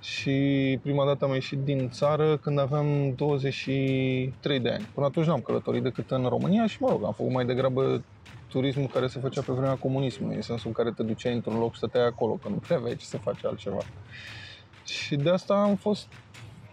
[0.00, 4.88] Și prima dată am ieșit din țară când aveam 23 de ani.
[4.94, 8.02] Până atunci n-am călătorit decât în România și, mă rog, am făcut mai degrabă
[8.48, 11.72] turismul care se făcea pe vremea comunismului, în sensul în care te duceai într-un loc
[11.72, 13.78] și stăteai acolo, că nu prea aveai ce să faci altceva.
[14.84, 16.06] Și de asta am fost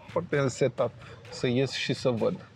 [0.06, 0.92] foarte însetat
[1.30, 2.48] să ies și să văd.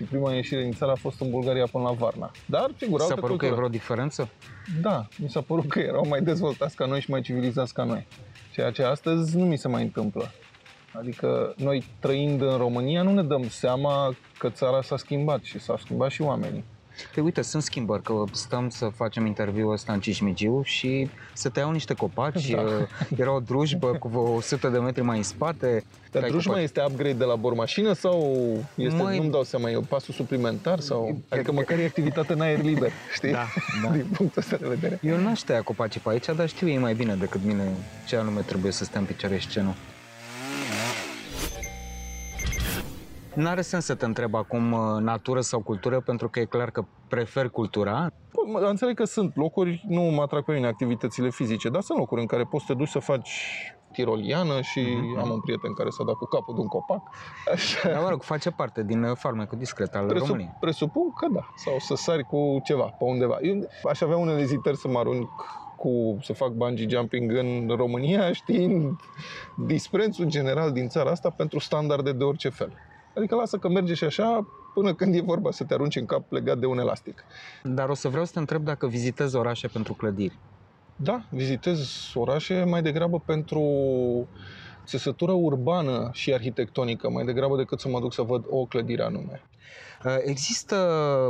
[0.00, 2.30] Și prima ieșire din țară a fost în Bulgaria până la Varna.
[2.46, 4.28] Dar, sigur, S-a părut că e vreo diferență?
[4.80, 8.06] Da, mi s-a părut că erau mai dezvoltați ca noi și mai civilizați ca noi.
[8.52, 10.30] Ceea ce astăzi nu mi se mai întâmplă.
[10.92, 15.76] Adică noi trăind în România nu ne dăm seama că țara s-a schimbat și s-au
[15.76, 16.64] schimbat și oamenii.
[17.14, 21.60] Păi uite, sunt schimbări, că stăm să facem interviul ăsta în Cismigiu și să te
[21.60, 22.62] iau niște copaci, da.
[23.16, 25.84] era o drujbă cu 100 de metri mai în spate.
[26.10, 26.64] Dar drujba copaci.
[26.64, 28.36] este upgrade de la bormașină sau
[28.74, 29.16] este, Măi...
[29.16, 31.18] nu-mi dau seama, e un pasul suplimentar sau...
[31.28, 33.32] Adică măcar e activitate în aer liber, știi?
[33.32, 33.46] Da,
[33.82, 33.90] da.
[33.96, 34.98] Din punctul ăsta de vedere.
[35.02, 37.72] Eu n-aș tăia copacii pe aici, dar știu ei mai bine decât mine
[38.06, 39.74] ce anume trebuie să stea în picioare și ce nu.
[43.40, 46.84] N-are sens să te întreb acum uh, natură sau cultură, pentru că e clar că
[47.08, 48.10] prefer cultura.
[48.32, 52.20] Păi, înțeleg că sunt locuri, nu mă atrag pe mine activitățile fizice, dar sunt locuri
[52.20, 53.30] în care poți să te duci să faci
[53.92, 55.20] tiroliană și uh-huh.
[55.20, 57.02] am un prieten care s-a dat cu capul de un copac.
[57.52, 57.88] Așa.
[57.92, 60.56] Dar, mă rog, face parte din uh, farmecul discret al Presup, României.
[60.60, 63.38] Presupun că da, sau să sari cu ceva pe undeva.
[63.42, 65.28] Eu aș avea unele ezitări să mă arunc
[65.76, 69.00] cu să fac bungee jumping în România, știind
[69.66, 72.72] disprețul general din țara asta pentru standarde de orice fel.
[73.16, 76.32] Adică lasă că merge și așa până când e vorba să te arunci în cap
[76.32, 77.24] legat de un elastic.
[77.62, 80.38] Dar o să vreau să te întreb dacă vizitezi orașe pentru clădiri.
[80.96, 83.62] Da, vizitez orașe mai degrabă pentru
[84.84, 89.42] țesătură urbană și arhitectonică, mai degrabă decât să mă duc să văd o clădire anume.
[90.04, 90.76] Uh, există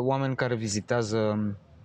[0.00, 1.38] oameni care vizitează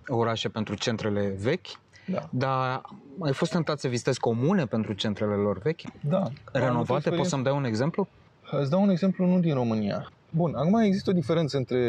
[0.06, 1.66] orașe pentru centrele vechi,
[2.06, 2.28] da.
[2.30, 2.80] Dar
[3.20, 5.80] ai fost tentat să vizitezi comune pentru centrele lor vechi?
[6.00, 6.22] Da.
[6.52, 7.10] Renovate?
[7.10, 8.08] Poți să-mi dai un exemplu?
[8.50, 10.12] Îți dau un exemplu nu din România.
[10.30, 11.80] Bun, acum există o diferență între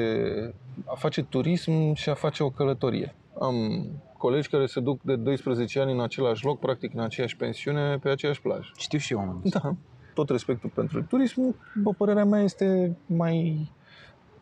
[0.86, 3.16] a face turism și a face o călătorie.
[3.40, 3.86] Am
[4.18, 8.10] colegi care se duc de 12 ani în același loc, practic în aceeași pensiune, pe
[8.10, 8.72] aceeași plajă.
[8.78, 9.42] Știu și eu.
[9.44, 9.76] Da.
[10.14, 13.70] Tot respectul pentru turism, după părerea mea, este mai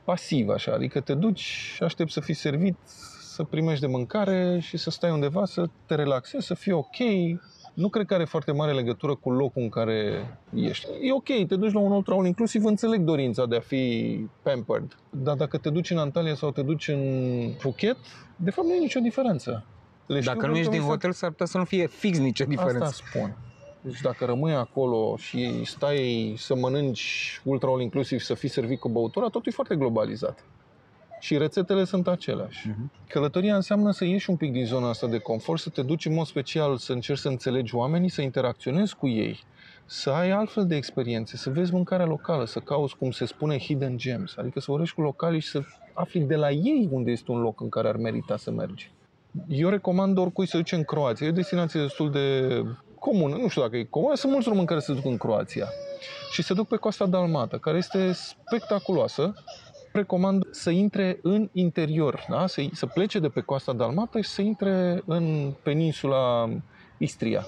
[0.03, 2.77] pasiv așa, adică te duci, aștept să fii servit,
[3.19, 6.97] să primești de mâncare și să stai undeva, să te relaxezi, să fie ok,
[7.75, 10.87] nu cred că are foarte mare legătură cu locul în care ești.
[11.01, 14.97] E ok, te duci la un alt traul, inclusiv înțeleg dorința de a fi pampered.
[15.09, 17.01] Dar dacă te duci în Antalya sau te duci în
[17.57, 17.97] Phuket,
[18.35, 19.65] de fapt nu e nicio diferență.
[20.05, 22.83] Le dacă nu ești din hotel, s-ar putea să nu fie fix nicio diferență.
[22.83, 23.37] Asta spun.
[23.81, 28.89] Deci dacă rămâi acolo și stai să mănânci ultra all inclusiv, să fii servit cu
[28.89, 30.45] băutura, totul e foarte globalizat.
[31.19, 32.69] Și rețetele sunt aceleași.
[32.69, 33.07] Uh-huh.
[33.07, 36.13] Călătoria înseamnă să ieși un pic din zona asta de confort, să te duci în
[36.13, 39.43] mod special, să încerci să înțelegi oamenii, să interacționezi cu ei,
[39.85, 43.97] să ai altfel de experiențe, să vezi mâncarea locală, să cauți, cum se spune, hidden
[43.97, 45.61] gems, adică să vorbești cu localii și să
[45.93, 48.91] afli de la ei unde este un loc în care ar merita să mergi.
[49.47, 51.27] Eu recomand oricui să duce în Croația.
[51.27, 52.47] E o destinație destul de
[52.99, 55.67] comună, nu știu dacă e comună, sunt mulți români care se duc în Croația
[56.31, 59.33] și se duc pe coasta Dalmată, care este spectaculoasă.
[59.95, 62.47] Recomand să intre în interior, da?
[62.47, 66.49] să, să plece de pe coasta Dalmată și să intre în peninsula
[66.97, 67.45] Istria.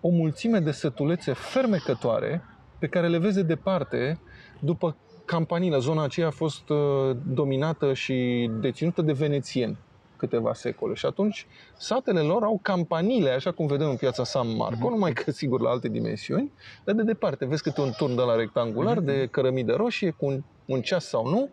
[0.00, 2.42] O mulțime de sătulețe fermecătoare
[2.78, 4.20] pe care le vezi de departe
[4.60, 5.78] după campanile.
[5.78, 9.78] Zona aceea a fost uh, dominată și deținută de venețieni
[10.16, 10.94] câteva secole.
[10.94, 11.46] Și atunci
[11.76, 14.90] satele lor au campaniile, așa cum vedem în piața San Marco, mm-hmm.
[14.90, 16.52] numai că sigur la alte dimensiuni,
[16.84, 19.04] dar de departe vezi câte un turn de la rectangular, mm-hmm.
[19.04, 21.48] de cărămidă roșie, cu un, un ceas sau nu,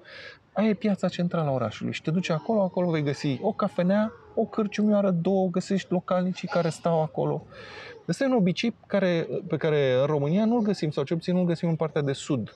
[0.54, 4.12] aia e piața centrală a orașului și te duci acolo, acolo vei găsi o cafenea,
[4.36, 7.46] o cârciumioară, două, găsești localnicii care stau acolo.
[8.08, 11.46] Ăsta e un obicei care, pe care în România nu-l găsim, sau cel puțin nu-l
[11.46, 12.54] găsim în partea de sud.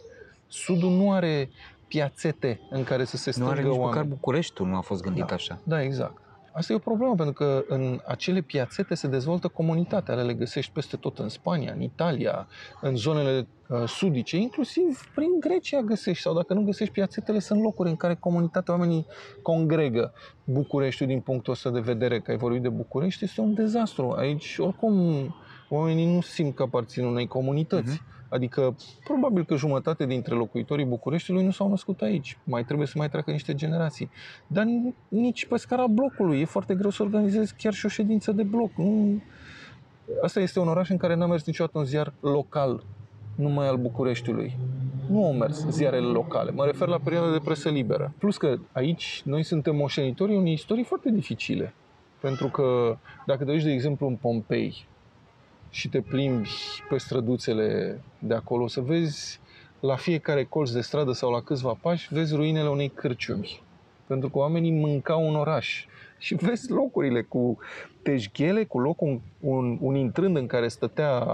[0.47, 1.49] Sudul nu are
[1.88, 3.95] piațete în care să se strângă Nu are nici oameni.
[3.95, 5.34] măcar Bucureștiul nu a fost gândit da.
[5.34, 5.60] așa.
[5.64, 6.22] Da, exact.
[6.58, 10.14] Asta e o problemă, pentru că în acele piațete se dezvoltă comunitatea.
[10.14, 12.47] Ale le găsești peste tot în Spania, în Italia,
[12.82, 16.22] în zonele uh, sudice, inclusiv prin Grecia găsești.
[16.22, 19.05] Sau dacă nu găsești piațetele, sunt locuri în care comunitatea, oamenii
[19.41, 20.14] congregă.
[20.43, 24.12] Bucureștiul, din punctul ăsta de vedere, că ai vorbit de București, este un dezastru.
[24.12, 24.95] Aici, oricum,
[25.70, 27.97] oamenii nu simt că aparțin unei comunități.
[27.97, 28.15] Uh-huh.
[28.30, 32.38] Adică, probabil că jumătate dintre locuitorii Bucureștiului nu s-au născut aici.
[32.43, 34.09] Mai trebuie să mai treacă niște generații.
[34.47, 34.65] Dar
[35.07, 36.39] nici pe scara blocului.
[36.39, 38.72] E foarte greu să organizezi chiar și o ședință de bloc.
[38.76, 39.22] Nu...
[40.24, 42.84] Asta este un oraș în care n-a mers niciodată un ziar local,
[43.36, 44.57] numai al Bucureștiului.
[45.09, 46.51] Nu au mers ziarele locale.
[46.51, 48.13] Mă refer la perioada de presă liberă.
[48.18, 51.74] Plus că aici noi suntem moștenitorii unei istorii foarte dificile.
[52.22, 54.86] Pentru că dacă te duci, de exemplu, în Pompei,
[55.70, 56.49] și te plimbi
[56.89, 59.39] pe străduțele de acolo, să vezi
[59.80, 63.61] la fiecare colț de stradă sau la câțiva pași, vezi ruinele unei cârciumi.
[64.07, 65.86] Pentru că oamenii mâncau un oraș.
[66.18, 67.57] Și vezi locurile cu
[68.01, 71.28] teșghele, cu locul, un, un, un intrând în care stătea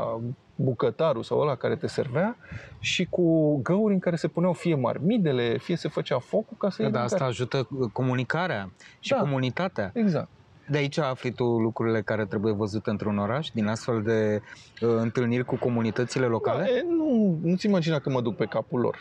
[0.56, 2.38] bucătarul sau ăla care te servea
[2.80, 6.84] și cu găuri în care se puneau fie marmidele, fie se făcea focul ca să
[6.84, 9.92] da, Dar asta ajută comunicarea și da, comunitatea.
[9.94, 10.28] Exact.
[10.68, 14.42] De aici afli tu lucrurile care trebuie văzute într-un oraș, din astfel de
[14.82, 16.64] uh, întâlniri cu comunitățile locale?
[16.64, 18.98] Da, e, nu, nu-ți imagina că mă duc pe capul lor.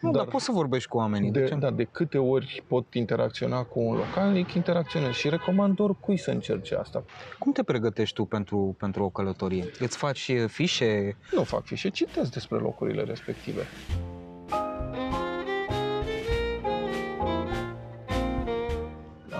[0.00, 1.30] Nu, dar, dar poți să vorbești cu oamenii.
[1.30, 6.16] De, de, da, de câte ori pot interacționa cu un localnic, interacționez și recomand oricui
[6.16, 7.04] să încerce asta.
[7.38, 9.64] Cum te pregătești tu pentru, pentru o călătorie?
[9.78, 11.16] Îți faci fișe?
[11.32, 13.62] Nu fac fișe, citesc despre locurile respective.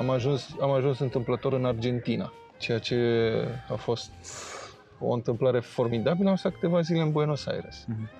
[0.02, 2.98] Am ajuns, am ajuns întâmplător în Argentina, ceea ce
[3.68, 4.10] a fost
[4.98, 6.30] o întâmplare formidabilă.
[6.30, 7.86] Am stat câteva zile în Buenos Aires.
[7.88, 8.10] Uh-huh.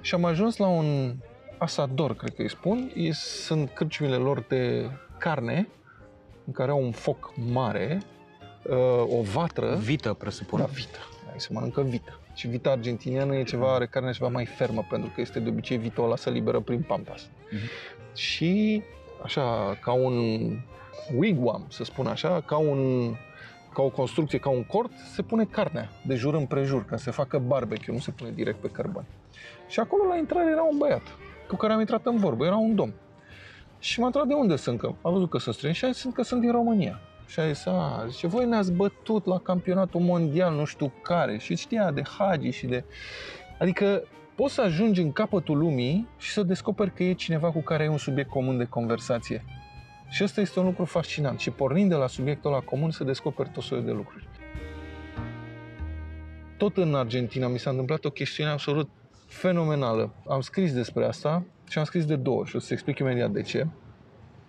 [0.00, 1.14] Și am ajuns la un
[1.58, 2.92] asador, cred că îi spun.
[2.94, 5.68] Ei sunt cârciumile lor de carne,
[6.46, 8.00] în care au un foc mare,
[8.62, 9.76] uh, o vatră.
[9.76, 10.58] Vită, presupun.
[10.58, 10.98] Da, vită.
[11.30, 12.18] Aici se mănâncă vită.
[12.34, 15.76] Și vita argentiniană e ceva, are carnea ceva mai fermă, pentru că este de obicei
[15.76, 17.22] vita o lasă liberă prin pampas.
[17.22, 18.14] Uh-huh.
[18.14, 18.82] Și
[19.22, 20.14] așa, ca un
[21.16, 22.78] wigwam, să spun așa, ca, un,
[23.74, 27.10] ca o construcție, ca un cort, se pune carnea de jur împrejur, ca să se
[27.10, 29.06] facă barbecue, nu se pune direct pe cărbani.
[29.68, 31.02] Și acolo la intrare era un băiat
[31.48, 32.92] cu care am intrat în vorbă, era un domn.
[33.78, 36.06] Și m-a întrebat de unde sunt, că a văzut că sunt străini și a zis
[36.14, 37.00] că sunt din România.
[37.26, 41.56] Și a zis, a, zice, voi ne-ați bătut la campionatul mondial, nu știu care, și
[41.56, 42.84] știa de Hagi și de...
[43.58, 44.02] Adică
[44.42, 47.88] poți să ajungi în capătul lumii și să descoperi că e cineva cu care ai
[47.88, 49.44] un subiect comun de conversație.
[50.08, 51.38] Și ăsta este un lucru fascinant.
[51.38, 54.28] Și pornind de la subiectul ăla comun, să descoperi tot soiul de lucruri.
[56.56, 58.88] Tot în Argentina mi s-a întâmplat o chestiune absolut
[59.26, 60.14] fenomenală.
[60.28, 63.42] Am scris despre asta și am scris de două și o să explic imediat de
[63.42, 63.66] ce.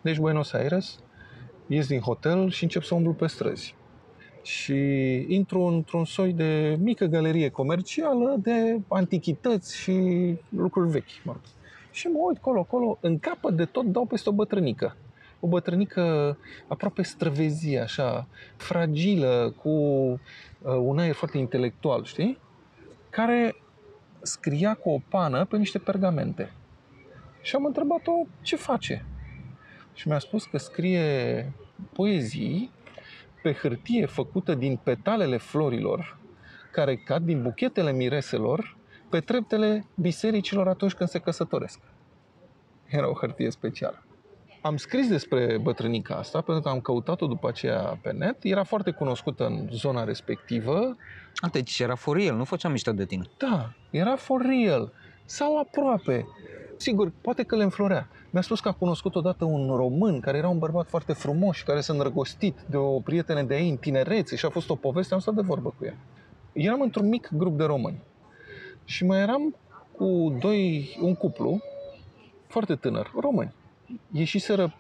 [0.01, 0.99] Deci Buenos Aires,
[1.67, 3.75] ies din hotel și încep să umblu pe străzi.
[4.43, 4.75] Și
[5.27, 11.23] intru într-un soi de mică galerie comercială de antichități și lucruri vechi.
[11.23, 11.41] Mă rog.
[11.91, 14.95] Și mă uit colo, colo, în capăt de tot dau peste o bătrânică
[15.43, 16.37] o bătrânică
[16.67, 20.19] aproape străvezie, așa, fragilă, cu uh,
[20.61, 22.37] un aer foarte intelectual, știi?
[23.09, 23.55] Care
[24.21, 26.53] scria cu o pană pe niște pergamente.
[27.41, 29.05] Și am întrebat-o ce face.
[29.93, 31.51] Și mi-a spus că scrie
[31.93, 32.71] poezii
[33.43, 36.17] pe hârtie făcută din petalele florilor
[36.71, 38.77] care cad din buchetele mireselor
[39.09, 41.79] pe treptele bisericilor atunci când se căsătoresc.
[42.85, 44.03] Era o hârtie specială.
[44.61, 48.37] Am scris despre bătrânica asta pentru că am căutat-o după aceea pe net.
[48.41, 50.97] Era foarte cunoscută în zona respectivă.
[51.35, 53.23] A, deci era for real, nu făceam mișto de tine.
[53.37, 54.91] Da, era for real.
[55.25, 56.27] Sau aproape.
[56.77, 58.07] Sigur, poate că le înflorea.
[58.33, 61.63] Mi-a spus că a cunoscut odată un român care era un bărbat foarte frumos și
[61.63, 65.13] care s-a îndrăgostit de o prietenă de ei în tinerețe și a fost o poveste,
[65.13, 65.97] am stat de vorbă cu ea.
[66.53, 68.01] Eram într-un mic grup de români
[68.85, 69.55] și mai eram
[69.97, 71.61] cu doi, un cuplu
[72.47, 73.53] foarte tânăr, români.
[74.11, 74.73] Ieșiseră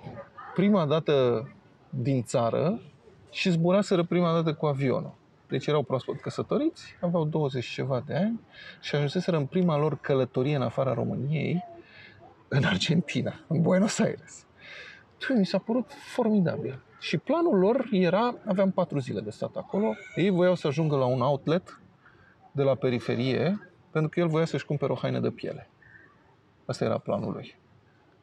[0.53, 1.47] prima dată
[1.89, 2.81] din țară
[3.31, 5.13] și zburaseră prima dată cu avionul.
[5.47, 8.39] Deci erau proaspăt căsătoriți, aveau 20 ceva de ani
[8.81, 11.71] și ajunseseră în prima lor călătorie în afara României,
[12.53, 14.45] în Argentina, în Buenos Aires.
[15.17, 16.79] Tu, mi s-a părut formidabil.
[16.99, 21.05] Și planul lor era, aveam patru zile de stat acolo, ei voiau să ajungă la
[21.05, 21.79] un outlet
[22.51, 25.69] de la periferie, pentru că el voia să-și cumpere o haină de piele.
[26.65, 27.55] Asta era planul lui.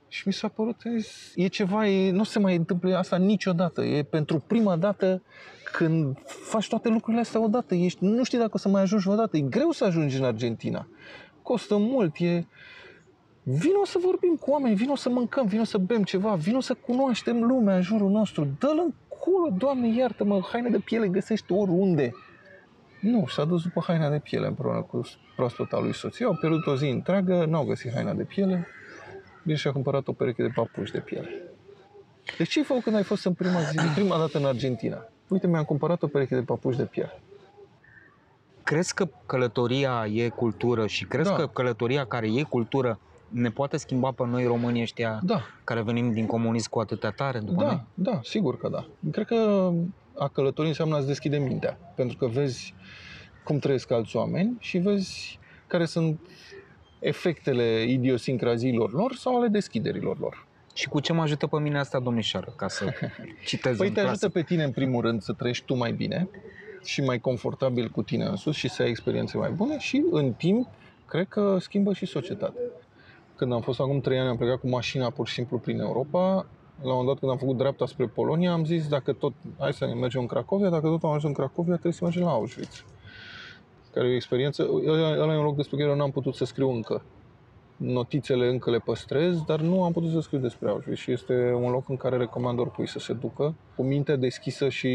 [0.09, 0.83] Și mi s-a părut,
[1.35, 3.83] e ceva, e, nu se mai întâmplă asta niciodată.
[3.83, 5.23] E pentru prima dată
[5.73, 7.75] când faci toate lucrurile astea odată.
[7.75, 9.37] Ești, nu știi dacă o să mai ajungi odată.
[9.37, 10.87] E greu să ajungi în Argentina.
[11.43, 12.47] Costă mult, e...
[13.43, 17.43] Vino să vorbim cu oameni, vino să mâncăm, vino să bem ceva, vino să cunoaștem
[17.43, 18.49] lumea în jurul nostru.
[18.59, 22.13] Dă-l în culo, Doamne, iartă-mă, haine de piele găsești oriunde.
[23.01, 25.01] Nu, s-a dus după haina de piele împreună cu
[25.37, 26.25] proaspăta lui soție.
[26.27, 28.67] Au pierdut o zi întreagă, n-au găsit haina de piele.
[29.45, 31.29] Bine și-a cumpărat o pereche de papuși de piele.
[32.39, 35.05] Deci ce ai făcut când ai fost în prima zi, prima dată în Argentina?
[35.29, 37.21] Uite, mi-am cumpărat o pereche de papuși de piele.
[38.63, 41.37] Crezi că călătoria e cultură și crezi Da.
[41.37, 42.99] că călătoria care e cultură
[43.31, 45.43] ne poate schimba pe noi românii ăștia Da.
[45.65, 47.85] care venim din comunism cu atâtea tare după noi?
[47.95, 48.87] Da, da, sigur că da.
[49.11, 49.71] Cred că
[50.19, 51.79] a călători înseamnă a-ți deschide mintea.
[51.95, 52.75] Pentru că vezi
[53.45, 56.21] cum trăiesc alți oameni și vezi care sunt
[56.99, 60.47] efectele idiosincraziilor lor sau ale deschiderilor lor.
[60.75, 62.93] Și cu ce mă ajută pe mine asta, domnișoară, ca să
[63.47, 64.13] citez Păi în te clasă?
[64.25, 66.29] ajută pe tine, în primul rând, să trăiești tu mai bine
[66.85, 70.69] și mai confortabil cu tine însuți și să ai experiențe mai bune și, în timp,
[71.07, 72.61] cred că schimbă și societatea.
[73.41, 76.47] Când am fost acum trei ani, am plecat cu mașina pur și simplu prin Europa.
[76.83, 79.73] La un moment dat, când am făcut dreapta spre Polonia, am zis, dacă tot, hai
[79.73, 82.31] să ne mergem în Cracovia, dacă tot am ajuns în Cracovia, trebuie să mergem la
[82.31, 82.85] Auschwitz.
[83.93, 86.45] Care e o experiență, ăla ăla e un loc despre care eu n-am putut să
[86.45, 87.03] scriu încă.
[87.77, 91.71] Notițele încă le păstrez, dar nu am putut să scriu despre Auschwitz și este un
[91.71, 94.91] loc în care recomand oricui să se ducă cu mintea deschisă și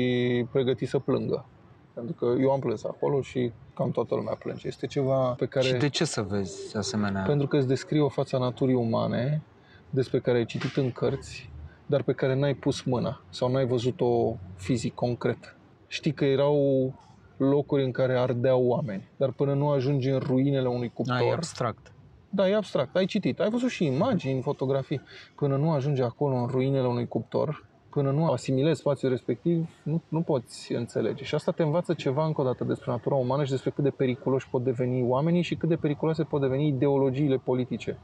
[0.52, 1.46] pregătit să plângă.
[1.94, 4.68] Pentru că eu am plâns acolo și cam toată lumea plânge.
[4.68, 5.66] Este ceva pe care...
[5.66, 7.22] Și de ce să vezi asemenea?
[7.22, 9.42] Pentru că îți descrie o față a naturii umane
[9.90, 11.50] despre care ai citit în cărți,
[11.86, 15.56] dar pe care n-ai pus mâna sau n-ai văzut-o fizic, concret.
[15.88, 16.94] Știi că erau
[17.38, 21.18] locuri în care ardeau oameni, dar până nu ajungi în ruinele unui cuptor...
[21.18, 21.92] Da, e abstract.
[22.30, 22.96] Da, e abstract.
[22.96, 25.02] Ai citit, ai văzut și imagini, fotografii.
[25.36, 27.66] Până nu ajungi acolo în ruinele unui cuptor,
[27.96, 31.24] până nu asimilezi spațiul respectiv, nu, nu poți înțelege.
[31.24, 33.90] Și asta te învață ceva încă o dată despre natura umană și despre cât de
[33.90, 37.98] periculoși pot deveni oamenii și cât de periculoase pot deveni ideologiile politice.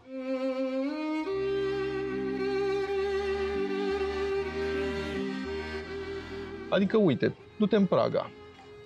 [6.69, 8.31] Adică, uite, du-te în Praga.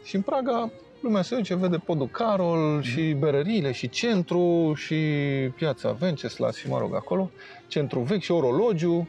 [0.03, 4.95] Și în Praga lumea se duce, vede podul Carol și berăriile și centru și
[5.55, 7.29] piața Venceslas și mă rog acolo,
[7.67, 9.07] centru vechi și orologiu.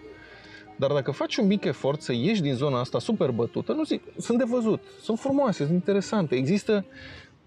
[0.77, 4.03] Dar dacă faci un mic efort să ieși din zona asta super bătută, nu zic,
[4.19, 6.35] sunt de văzut, sunt frumoase, sunt interesante.
[6.35, 6.85] Există,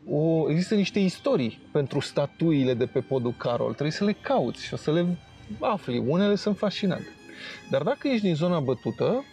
[0.09, 3.71] o, există niște istorii pentru statuile de pe podul Carol.
[3.71, 5.17] Trebuie să le cauți și o să le
[5.59, 6.03] afli.
[6.07, 7.07] Unele sunt fascinante.
[7.69, 9.25] Dar dacă ești din zona bătută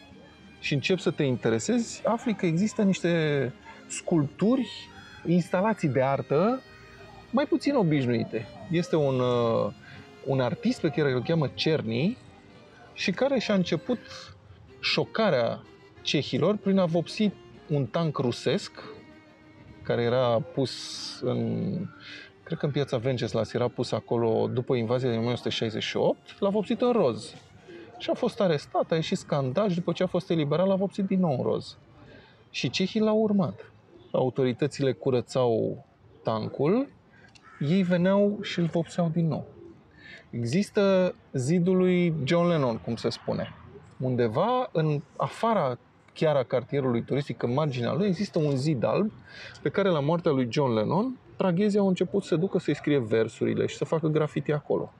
[0.61, 3.53] și începi să te interesezi, afli că există niște
[3.87, 4.69] sculpturi,
[5.27, 6.63] instalații de artă
[7.31, 8.47] mai puțin obișnuite.
[8.71, 9.73] Este un, uh,
[10.25, 12.17] un artist pe care îl cheamă Cerny
[12.97, 13.99] și care și-a început
[14.81, 15.63] șocarea
[16.03, 17.31] cehilor prin a vopsi
[17.69, 18.73] un tank rusesc
[19.83, 20.73] care era pus
[21.21, 21.71] în
[22.43, 26.93] cred că în piața Venceslas era pus acolo după invazia din 1968, l-a vopsit în
[26.93, 27.35] roz.
[27.99, 31.05] Și a fost arestat, a ieșit scandal și după ce a fost eliberat l-a vopsit
[31.05, 31.77] din nou în roz.
[32.51, 33.73] Și cehii l-au urmat.
[34.11, 35.85] Autoritățile curățau
[36.23, 36.89] tancul,
[37.61, 39.56] ei veneau și îl vopseau din nou.
[40.37, 43.55] Există zidul lui John Lennon, cum se spune.
[44.01, 45.79] undeva în afara
[46.13, 49.13] chiar a cartierului turistic, în marginea lui, există un zid alb
[49.63, 53.67] pe care la moartea lui John Lennon, praghezii au început să ducă să-i scrie versurile
[53.67, 54.93] și să facă grafiti acolo.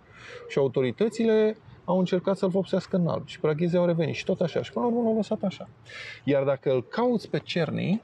[0.49, 4.63] Și autoritățile au încercat să-l vopsească în alb și praghezii au revenit și tot așa.
[4.63, 5.69] Și până la urmă l-au lăsat așa.
[6.25, 8.03] Iar dacă îl cauți pe Cerny,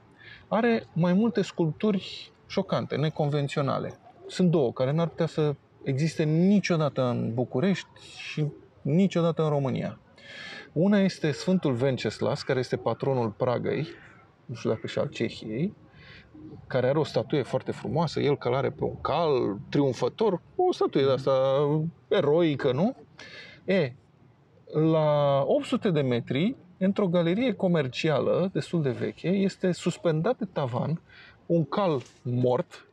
[0.48, 3.98] are mai multe sculpturi șocante, neconvenționale.
[4.26, 5.54] Sunt două care n-ar putea să
[5.84, 8.46] existe niciodată în București și
[8.82, 9.98] niciodată în România.
[10.72, 13.88] Una este Sfântul Venceslas, care este patronul Pragăi,
[14.46, 15.74] nu știu dacă și al Cehiei,
[16.66, 21.10] care are o statuie foarte frumoasă, el călare pe un cal, triumfător, o statuie de
[21.10, 21.32] asta
[22.08, 22.96] eroică, nu?
[23.64, 23.92] E,
[24.90, 31.00] la 800 de metri, într-o galerie comercială destul de veche, este suspendat de tavan
[31.46, 32.86] un cal mort,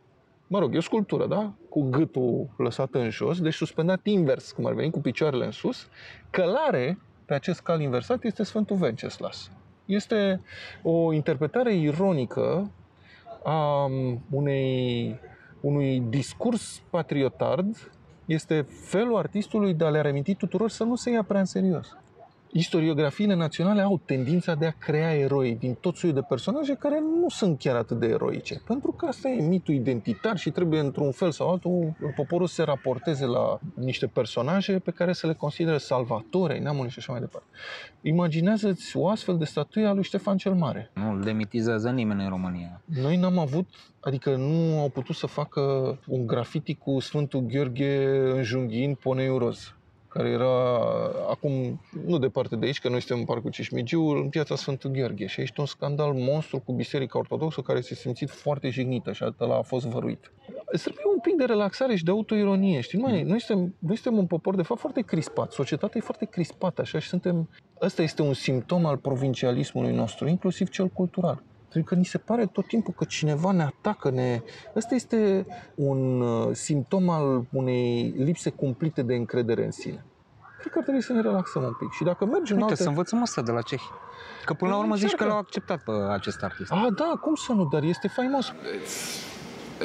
[0.49, 1.53] mă rog, e o sculptură, da?
[1.69, 5.87] Cu gâtul lăsat în jos, deci suspendat invers, cum ar veni, cu picioarele în sus.
[6.29, 9.51] Călare pe acest cal inversat este Sfântul Venceslas.
[9.85, 10.41] Este
[10.83, 12.71] o interpretare ironică
[13.43, 13.85] a
[14.29, 15.19] unei,
[15.61, 17.91] unui discurs patriotard,
[18.25, 21.97] este felul artistului de a le reminti tuturor să nu se ia prea în serios
[22.51, 27.29] istoriografiile naționale au tendința de a crea eroi din tot soiul de personaje care nu
[27.29, 28.61] sunt chiar atât de eroice.
[28.67, 32.63] Pentru că asta e mitul identitar și trebuie într-un fel sau altul poporul să se
[32.63, 37.21] raporteze la niște personaje pe care să le consideră salvatori ai neamului și așa mai
[37.21, 37.47] departe.
[38.01, 40.91] Imaginează-ți o astfel de statuie a lui Ștefan cel Mare.
[40.93, 42.81] Nu îl demitizează nimeni în România.
[42.85, 43.67] Noi n-am avut,
[43.99, 45.61] adică nu au putut să facă
[46.07, 49.73] un grafiti cu Sfântul Gheorghe în junghin poneiul roz
[50.09, 50.73] care era
[51.29, 55.25] acum nu departe de aici, că noi suntem în Parcul Cismigiu, în piața Sfântul Gheorghe.
[55.25, 59.57] Și aici un scandal monstru cu Biserica Ortodoxă care s-a simțit foarte jignită și ăla
[59.57, 60.31] a fost văruit.
[60.65, 62.99] Îți trebuie un pic de relaxare și de autoironie, știi?
[62.99, 65.51] Noi, noi, suntem, noi suntem un popor, de fapt, foarte crispat.
[65.51, 67.49] Societatea e foarte crispată, așa, și suntem...
[67.81, 71.43] Ăsta este un simptom al provincialismului nostru, inclusiv cel cultural.
[71.71, 74.41] Pentru că ni se pare tot timpul că cineva ne atacă, ne...
[74.75, 75.45] Ăsta este
[75.75, 80.05] un uh, simptom al unei lipse cumplite de încredere în sine.
[80.59, 81.91] Cred că ar trebui să ne relaxăm un pic.
[81.91, 82.83] Și dacă mergem Uite, alte...
[82.83, 83.89] să învățăm asta de la cehi.
[84.45, 86.71] Că până la urmă zici că l-au acceptat pe acest artist.
[86.71, 88.51] Ah, da, cum să nu, dar este faimos.
[88.51, 88.95] It's,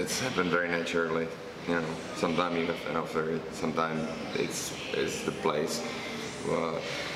[0.03, 1.27] it's happened very naturally.
[1.69, 4.01] You know, sometimes you have to offer it, sometimes
[4.45, 4.61] it's,
[5.03, 5.75] it's the place.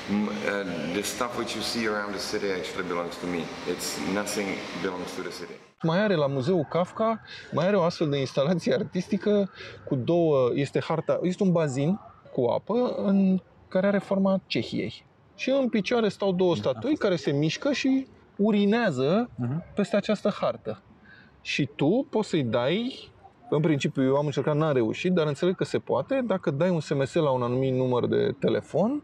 [0.09, 3.41] Uh, the stuff which you see around the city actually belongs to me.
[3.73, 4.47] It's nothing
[4.81, 5.53] belongs to the city.
[5.81, 9.51] Mai are la Muzeul Kafka, mai are o astfel de instalație artistică
[9.85, 11.99] cu două, este harta, este un bazin
[12.33, 15.05] cu apă în care are forma Cehiei.
[15.35, 19.29] Și în picioare stau două statui care se mișcă și urinează
[19.75, 20.81] peste această hartă.
[21.41, 23.09] Și tu poți să-i dai
[23.49, 26.23] în principiu, eu am încercat, n-am reușit, dar înțeleg că se poate.
[26.25, 29.03] Dacă dai un SMS la un anumit număr de telefon,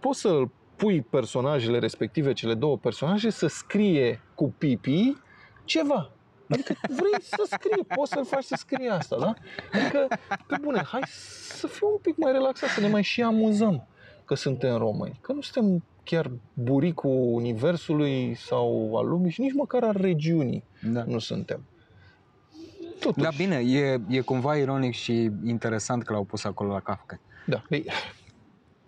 [0.00, 0.42] poți să
[0.76, 5.16] pui personajele respective, cele două personaje, să scrie cu pipi
[5.64, 6.10] ceva.
[6.48, 9.34] Adică vrei să scrie, poți să-l faci să scrie asta, da?
[9.72, 10.06] Adică,
[10.46, 11.02] pe bune, hai
[11.48, 13.86] să fim un pic mai relaxat, să ne mai și amuzăm
[14.24, 15.18] că suntem români.
[15.20, 21.04] Că nu suntem chiar buricul universului sau al lumii și nici măcar al regiunii da.
[21.04, 21.64] nu suntem.
[23.04, 23.24] Totuși.
[23.24, 27.20] Da, bine, e, e cumva ironic și interesant că l-au pus acolo la Kafka.
[27.46, 27.84] Da, Ei,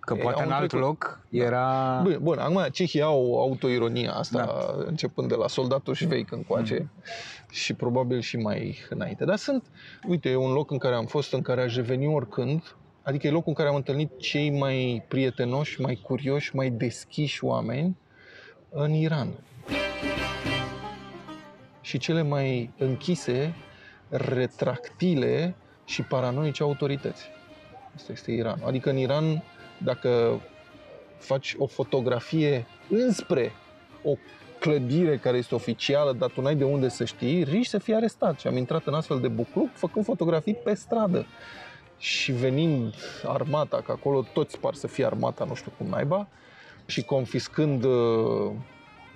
[0.07, 0.87] Că poate în alt trecut.
[0.87, 2.01] loc era...
[2.03, 4.85] Bun, bun, acum cehii au autoironia asta, da.
[4.87, 7.03] începând de la soldatul șveic încoace mm.
[7.51, 9.25] și probabil și mai înainte.
[9.25, 9.65] Dar sunt,
[10.07, 13.31] uite, e un loc în care am fost, în care aș reveni oricând, adică e
[13.31, 17.97] locul în care am întâlnit cei mai prietenoși, mai curioși, mai deschiși oameni
[18.71, 19.29] în Iran.
[21.81, 23.55] Și cele mai închise,
[24.09, 25.55] retractile
[25.85, 27.25] și paranoice autorități.
[27.95, 28.61] Asta este Iran.
[28.65, 29.43] Adică în Iran
[29.79, 30.41] dacă
[31.19, 33.53] faci o fotografie înspre
[34.03, 34.13] o
[34.59, 38.41] clădire care este oficială, dar tu n-ai de unde să știi, riști să fii arestat.
[38.41, 41.27] Și am intrat în astfel de bucluc făcând fotografii pe stradă.
[41.99, 46.29] Și venind armata, că acolo toți par să fie armata, nu știu cum naiba,
[46.87, 48.51] și confiscând uh,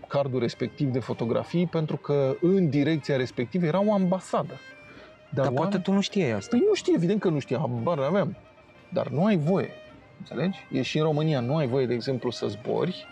[0.09, 4.59] cardul respectiv de fotografii, pentru că în direcția respectivă era o ambasadă.
[5.31, 6.57] Dar, dar poate tu nu știai asta.
[6.57, 8.37] Păi nu știi, evident că nu știi, habar aveam.
[8.89, 9.71] Dar nu ai voie.
[10.19, 10.59] Înțelegi?
[10.73, 13.07] E și în România nu ai voie, de exemplu, să zbori.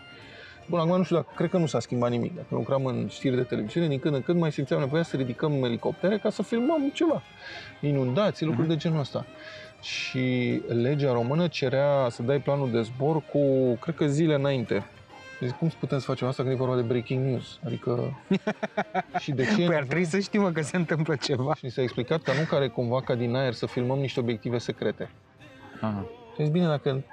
[0.69, 2.35] Bun, acum nu știu dacă, cred că nu s-a schimbat nimic.
[2.35, 5.65] Dacă lucram în știri de televiziune, din când în când mai simțeam nevoia să ridicăm
[5.65, 7.23] elicoptere ca să filmăm ceva.
[7.81, 8.70] Inundații, lucruri uh-huh.
[8.70, 9.27] de genul ăsta.
[9.82, 14.86] Și legea română cerea să dai planul de zbor cu, cred că zile înainte.
[15.40, 17.59] Deci cum putem să facem asta când e vorba de breaking news?
[17.65, 18.19] Adică...
[19.23, 19.66] și de ce...
[19.66, 21.55] Păi ar trebui să știm că se întâmplă ceva.
[21.55, 24.59] Și ni s-a explicat că nu care cumva ca din aer să filmăm niște obiective
[24.59, 25.10] secrete.
[25.81, 26.06] Aha.
[26.35, 27.05] Și zis, bine, dacă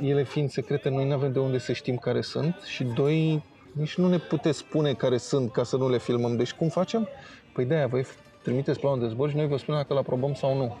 [0.00, 3.42] ele fiind secrete, noi nu avem de unde să știm care sunt și doi,
[3.72, 6.36] nici nu ne puteți spune care sunt ca să nu le filmăm.
[6.36, 7.08] Deci cum facem?
[7.52, 8.04] Păi de-aia voi
[8.42, 10.76] trimiteți planul de zbor și noi vă spunem dacă îl aprobăm sau nu.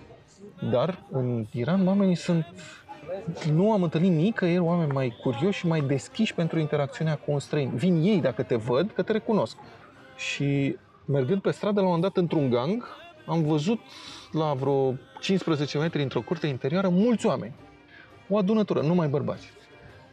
[0.70, 2.46] Dar în Iran oamenii sunt
[3.52, 7.70] nu am întâlnit nicăieri oameni mai curioși și mai deschiși pentru interacțiunea cu un străin.
[7.74, 9.56] Vin ei dacă te văd, că te recunosc.
[10.16, 12.86] Și mergând pe stradă, la un moment dat, într-un gang,
[13.26, 13.78] am văzut
[14.32, 17.54] la vreo 15 metri într-o curte interioară mulți oameni.
[18.28, 19.52] O adunătură, numai bărbați.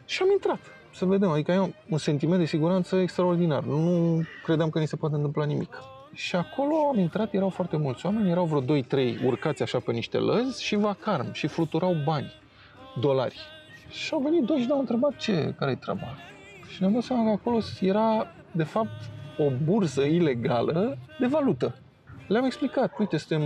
[0.04, 0.58] Și am intrat
[0.94, 3.62] să vedem, adică eu un sentiment de siguranță extraordinar.
[3.62, 5.76] Nu credeam că ni se poate întâmpla nimic.
[6.12, 10.18] Și acolo am intrat, erau foarte mulți oameni, erau vreo 2-3 urcați așa pe niște
[10.18, 12.32] lăzi și vacarm și fluturau bani,
[13.00, 13.38] dolari.
[13.90, 16.06] Și au venit doi și ne-au întrebat ce, care-i treaba.
[16.68, 21.74] Și ne-am dat seama că acolo era, de fapt, o bursă ilegală de valută.
[22.26, 23.42] Le-am explicat, uite, suntem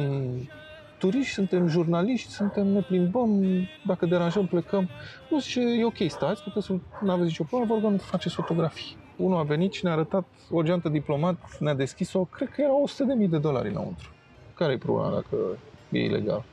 [0.99, 3.45] turiști, suntem jurnaliști, suntem, ne plimbăm,
[3.87, 4.89] dacă deranjăm, plecăm.
[5.31, 8.97] Nu zice, e ok, stați, puteți să nu aveți nicio problemă, vă rugăm, faceți fotografii.
[9.17, 12.73] Unul a venit și ne-a arătat o geantă diplomat, ne-a deschis-o, cred că era
[13.25, 14.09] 100.000 de dolari înăuntru.
[14.55, 15.37] Care e problema dacă
[15.91, 16.45] e ilegal?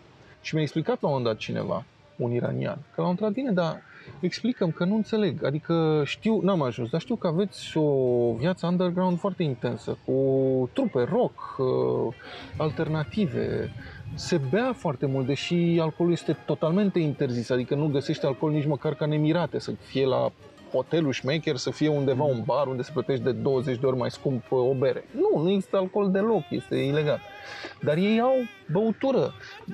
[0.42, 1.86] Și mi-a explicat la un moment dat cineva,
[2.24, 3.82] un iranian, că l-a întrebat, bine, dar
[4.20, 5.44] explicăm că nu înțeleg.
[5.44, 10.14] Adică știu, n-am ajuns, dar știu că aveți o viață underground foarte intensă, cu
[10.74, 12.14] trupe rock, uh,
[12.58, 13.74] alternative.
[14.14, 18.94] Se bea foarte mult, deși alcoolul este totalmente interzis, adică nu găsești alcool nici măcar
[18.94, 20.32] ca nemirate, să fie la
[20.72, 24.12] hotelul șmecher, să fie undeva un bar unde se plătește de 20 de ori mai
[24.12, 25.04] scump uh, o bere.
[25.12, 27.20] Nu, nu există alcool deloc, este ilegal.
[27.82, 28.36] Dar ei au
[28.72, 29.34] băutură.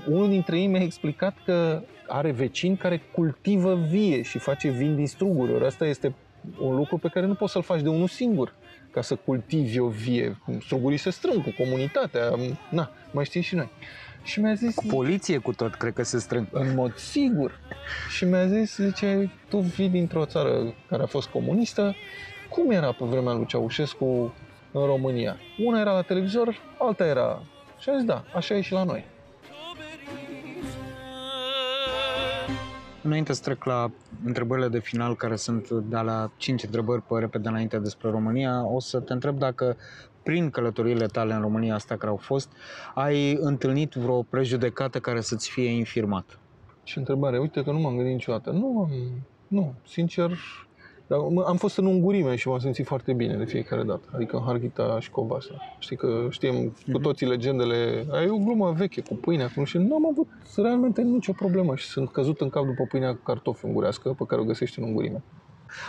[0.09, 5.07] Unul dintre ei mi-a explicat că are vecini care cultivă vie și face vin din
[5.07, 5.53] struguri.
[5.53, 6.15] Ori asta este
[6.59, 8.53] un lucru pe care nu poți să-l faci de unul singur
[8.91, 10.37] ca să cultivi o vie.
[10.59, 12.35] Strugurii se strâng cu comunitatea,
[12.69, 13.69] na, mai știm și noi.
[14.27, 14.75] Și mi-a zis...
[14.75, 16.47] Cu poliție cu tot, cred că se strâng.
[16.51, 17.59] În mod sigur.
[18.09, 21.95] Și mi-a zis, zice, tu vii dintr-o țară care a fost comunistă,
[22.49, 24.33] cum era pe vremea lui Ceaușescu
[24.71, 25.37] în România?
[25.65, 27.41] Una era la televizor, alta era...
[27.79, 29.05] Și a zis, da, așa e și la noi.
[33.01, 33.91] Înainte să trec la
[34.25, 38.79] întrebările de final, care sunt de la 5 întrebări pe repede înainte despre România, o
[38.79, 39.77] să te întreb dacă
[40.27, 42.51] prin călătoriile tale în România, asta care au fost,
[42.93, 46.39] ai întâlnit vreo prejudecată care să-ți fie infirmat?
[46.83, 48.51] Și întrebare, uite că nu m-am gândit niciodată.
[48.51, 48.89] Nu, am,
[49.47, 50.31] nu, sincer,
[51.07, 54.43] dar am fost în ungurime și m-am simțit foarte bine de fiecare dată, adică în
[54.43, 55.53] Harghita și Covasa.
[55.79, 59.95] Știi că știm cu toții legendele, e o glumă veche cu pâinea, cu și nu
[59.95, 64.09] am avut realmente nicio problemă și sunt căzut în cap după pâinea cu cartofi ungurească
[64.09, 65.23] pe care o găsești în ungurime.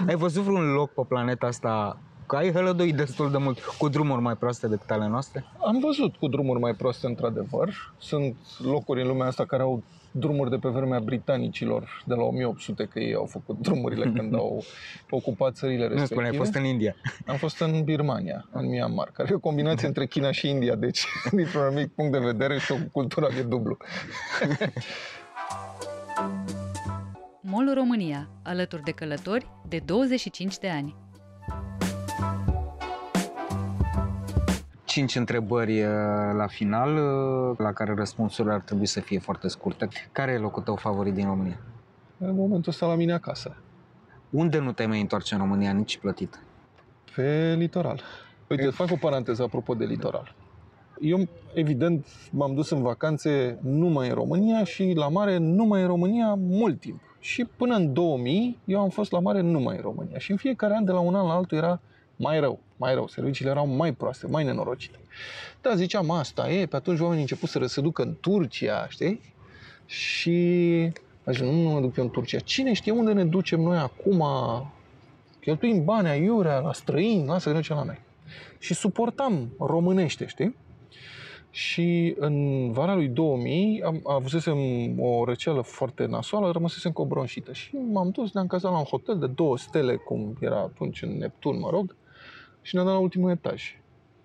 [0.07, 1.99] Ai văzut vreun loc pe planeta asta
[2.29, 5.45] că ai hălăduit destul de mult cu drumuri mai proaste decât ale noastre?
[5.67, 7.95] Am văzut cu drumuri mai proaste, într-adevăr.
[7.99, 12.85] Sunt locuri în lumea asta care au drumuri de pe vremea britanicilor de la 1800,
[12.85, 14.65] că ei au făcut drumurile când au
[15.11, 16.01] ocupat țările respective.
[16.01, 16.95] Nu spune, ai fost în India.
[17.27, 21.05] Am fost în Birmania, în Myanmar, care e o combinație între China și India, deci,
[21.37, 23.77] dintr-un anumit punct de vedere, și o cultură de dublu.
[27.41, 31.08] Mol România, alături de călători de 25 de ani.
[34.89, 35.91] Cinci întrebări uh,
[36.37, 39.89] la final, uh, la care răspunsurile ar trebui să fie foarte scurte.
[40.13, 41.61] Care e locul tău favorit din România?
[42.19, 43.57] În momentul ăsta la mine acasă.
[44.31, 46.43] Unde nu te mai întoarce în România, nici plătit?
[47.15, 48.01] Pe litoral.
[48.49, 48.71] Uite, e...
[48.71, 50.35] fac o paranteză apropo de litoral.
[51.01, 56.35] Eu, evident, m-am dus în vacanțe numai în România și la mare numai în România
[56.35, 57.01] mult timp.
[57.19, 60.19] Și până în 2000, eu am fost la mare numai în România.
[60.19, 61.81] Și în fiecare an, de la un an la altul, era
[62.19, 63.09] mai rău, mai rău.
[63.09, 64.99] Serviciile erau mai proaste, mai nenorocite.
[65.61, 69.35] Da, ziceam, asta e, pe atunci oamenii început să se ducă în Turcia, știi?
[69.87, 70.93] Și
[71.29, 72.39] Așa, nu, nu mă duc eu în Turcia.
[72.39, 74.25] Cine știe unde ne ducem noi acum?
[75.41, 78.01] Cheltuim bani aiurea la străini, lasă că ne ducem la noi.
[78.59, 80.57] Și suportam românește, știi?
[81.51, 84.59] Și în vara lui 2000 am, avusesem
[85.01, 87.53] o răceală foarte nasoală, rămăsesem cu o bronșită.
[87.53, 91.19] Și m-am dus, ne-am cazat la un hotel de două stele, cum era atunci în
[91.19, 91.97] Neptun, mă rog,
[92.69, 93.81] și ne-am dat la ultimul etaj.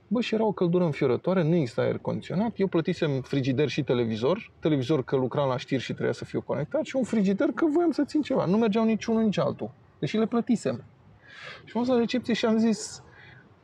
[0.08, 2.54] Bă, și era o căldură înfiorătoare, nu exista aer condiționat.
[2.56, 4.52] Eu plătisem frigider și televizor.
[4.60, 7.92] Televizor că lucram la știri și trebuia să fiu conectat și un frigider că voiam
[7.92, 8.46] să țin ceva.
[8.46, 9.72] Nu mergeau nici unul, nici altul.
[10.00, 10.84] Deși le plătisem.
[11.66, 13.04] Și m-am la recepție și am zis,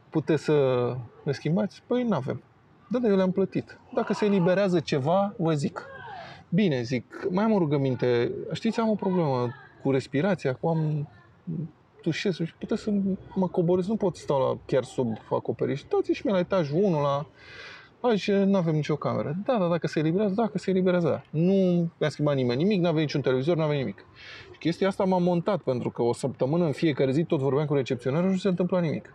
[0.09, 0.53] puteți să
[1.23, 1.83] le schimbați?
[1.87, 2.43] Păi nu avem.
[2.87, 3.79] Da, dar eu le-am plătit.
[3.93, 5.85] Dacă se eliberează ceva, vă zic.
[6.49, 8.31] Bine, zic, mai am o rugăminte.
[8.53, 9.49] Știți, am o problemă
[9.81, 11.07] cu respirația, cu am
[12.01, 12.91] tușesc și puteți să
[13.35, 15.83] mă coborâți, nu pot sta la, chiar sub acoperiș.
[15.83, 17.25] Dați și mie la etajul 1, la
[18.01, 19.35] Aici nu avem nicio cameră.
[19.45, 21.39] Da, da, dacă se eliberează, dacă se eliberează, da.
[21.39, 24.05] Nu mi-a schimbat nimeni nimic, nu avea niciun televizor, nu avea nimic.
[24.51, 27.73] Și chestia asta m-a montat, pentru că o săptămână în fiecare zi tot vorbeam cu
[27.73, 29.13] recepționarul și nu se întâmpla nimic.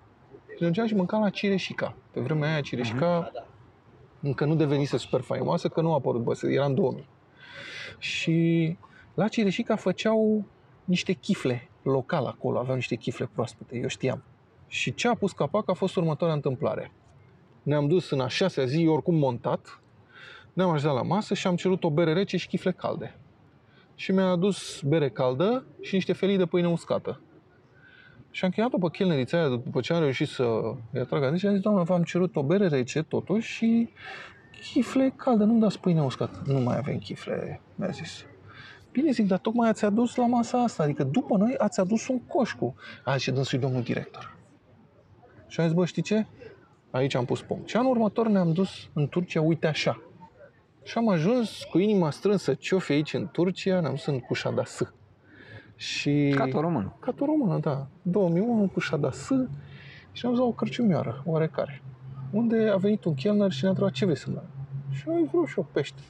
[0.57, 1.97] Și mergeam și mâncam la Cireșica.
[2.11, 3.47] Pe vremea aia Cireșica uh-huh.
[4.21, 7.09] încă nu devenise super faimoasă, că nu a apărut, bă, era în 2000.
[7.99, 8.77] Și
[9.15, 10.45] la Cireșica făceau
[10.85, 14.23] niște chifle local acolo, aveau niște chifle proaspete, eu știam.
[14.67, 16.93] Și ce a pus capac a fost următoarea întâmplare.
[17.63, 19.81] Ne-am dus în a șasea zi, oricum montat,
[20.53, 23.19] ne-am așezat la masă și am cerut o bere rece și chifle calde.
[23.95, 27.21] Și mi-a adus bere caldă și niște felii de pâine uscată.
[28.31, 31.53] Și am chemat-o pe chelnerița aia după ce am reușit să-i atrag atenția și am
[31.53, 33.89] zis, doamnă, v-am cerut o bere rece totuși și
[34.73, 36.43] chifle calde, nu-mi dați pâine uscată.
[36.47, 38.27] Nu mai avem chifle, mi-a zis.
[38.95, 42.21] Bine zic, dar tocmai ați adus la masa asta, adică după noi ați adus un
[42.21, 42.75] coș cu...
[43.05, 44.37] A, și dânsul domnul director.
[45.47, 46.27] Și am zis, bă, știi ce?
[46.91, 47.69] Aici am pus punct.
[47.69, 50.03] Și anul următor ne-am dus în Turcia, uite așa.
[50.83, 54.21] Și am ajuns cu inima strânsă, ce fi aici în Turcia, ne-am dus în
[54.65, 54.83] S.
[55.77, 56.35] Și...
[56.37, 56.97] Ca o română.
[57.01, 57.87] Ca o română, da.
[58.03, 58.91] 2001 cu S.
[60.13, 61.83] Și am zis o cărciumioară, oarecare.
[62.31, 64.49] Unde a venit un chelner și ne-a întrebat ce vrei să dai.
[64.91, 66.03] Și am vrut și eu pește.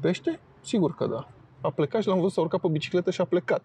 [0.00, 0.40] Pește?
[0.60, 1.28] Sigur că da
[1.62, 3.62] a plecat și l-am văzut să urca pe bicicletă și a plecat.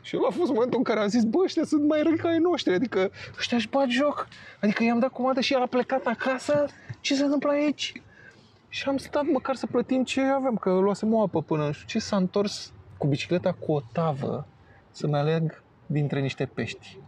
[0.00, 2.28] Și el a fost momentul în care am zis, bă, ăștia sunt mai răi ca
[2.28, 4.28] ai noștri, adică ăștia își bat joc.
[4.60, 6.66] Adică i-am dat comandă și el a plecat acasă,
[7.00, 7.92] ce se întâmplă aici?
[8.68, 11.86] Și am stat măcar să plătim ce avem, că luasem o apă până, nu știu
[11.86, 14.46] ce, s-a întors cu bicicleta cu o tavă
[14.90, 16.98] să-mi aleg dintre niște pești.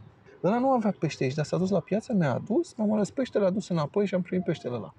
[0.45, 3.45] Ăla nu avea pește aici, dar s-a dus la piață, mi-a adus, m-am ales peștele,
[3.45, 4.95] a adus înapoi și am primit peștele ăla.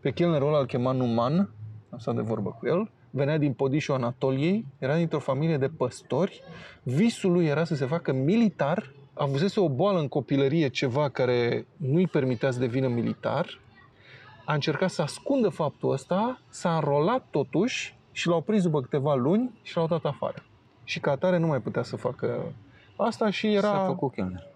[0.00, 1.50] Pe chelnerul ăla îl chema Numan,
[1.90, 6.42] am stat de vorbă cu el, venea din Podișul Anatoliei, era dintr-o familie de păstori,
[6.82, 12.06] visul lui era să se facă militar, avusese o boală în copilărie, ceva care nu-i
[12.06, 13.60] permitea să devină militar,
[14.44, 19.58] a încercat să ascundă faptul ăsta, s-a înrolat totuși și l-au prins după câteva luni
[19.62, 20.42] și l-au dat afară.
[20.84, 22.52] Și ca atare nu mai putea să facă
[22.96, 23.68] asta și era...
[23.68, 24.46] S-a făcut chelner.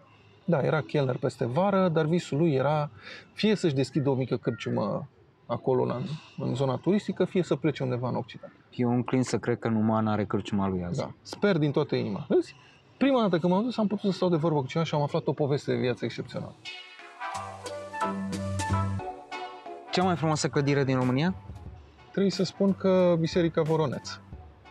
[0.44, 2.90] Da, era chelner peste vară, dar visul lui era
[3.32, 5.08] fie să-și deschidă o mică cârciumă
[5.48, 6.02] acolo în,
[6.38, 8.52] în zona turistică, fie să plece undeva în Occident.
[8.70, 10.98] Eu înclin să cred că numai are cârciuma lui azi.
[10.98, 12.24] Da, sper din toată inima.
[12.28, 12.54] Vezi?
[12.96, 15.02] Prima dată când m-am dus am putut să stau de vorbă cu cineva și am
[15.02, 16.54] aflat o poveste de viață excepțională.
[19.90, 21.34] Cea mai frumoasă clădire din România?
[22.10, 24.18] Trebuie să spun că Biserica Voroneț.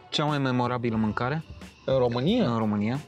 [0.10, 1.44] Cea mai memorabilă mâncare?
[1.86, 2.52] În România?
[2.52, 3.00] În România.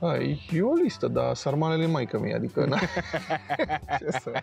[0.00, 2.64] Ai, e o listă, dar sarmalele mai mea, adică...
[2.64, 2.78] Na.
[3.98, 4.42] Ce să...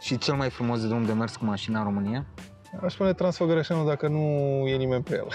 [0.00, 2.26] Și cel mai frumos drum de mers cu mașina în România?
[2.82, 4.18] Aș spune Transfăgărășanu dacă nu
[4.68, 5.28] e nimeni pe el.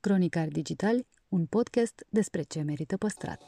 [0.00, 3.42] Cronicar Digital, un podcast despre ce merită păstrat.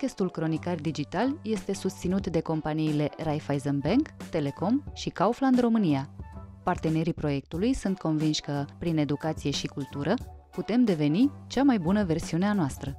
[0.00, 6.08] Podcastul Cronicar Digital este susținut de companiile Raiffeisen Bank, Telecom și Kaufland România.
[6.62, 10.14] Partenerii proiectului sunt convinși că, prin educație și cultură,
[10.50, 12.94] putem deveni cea mai bună versiune a noastră.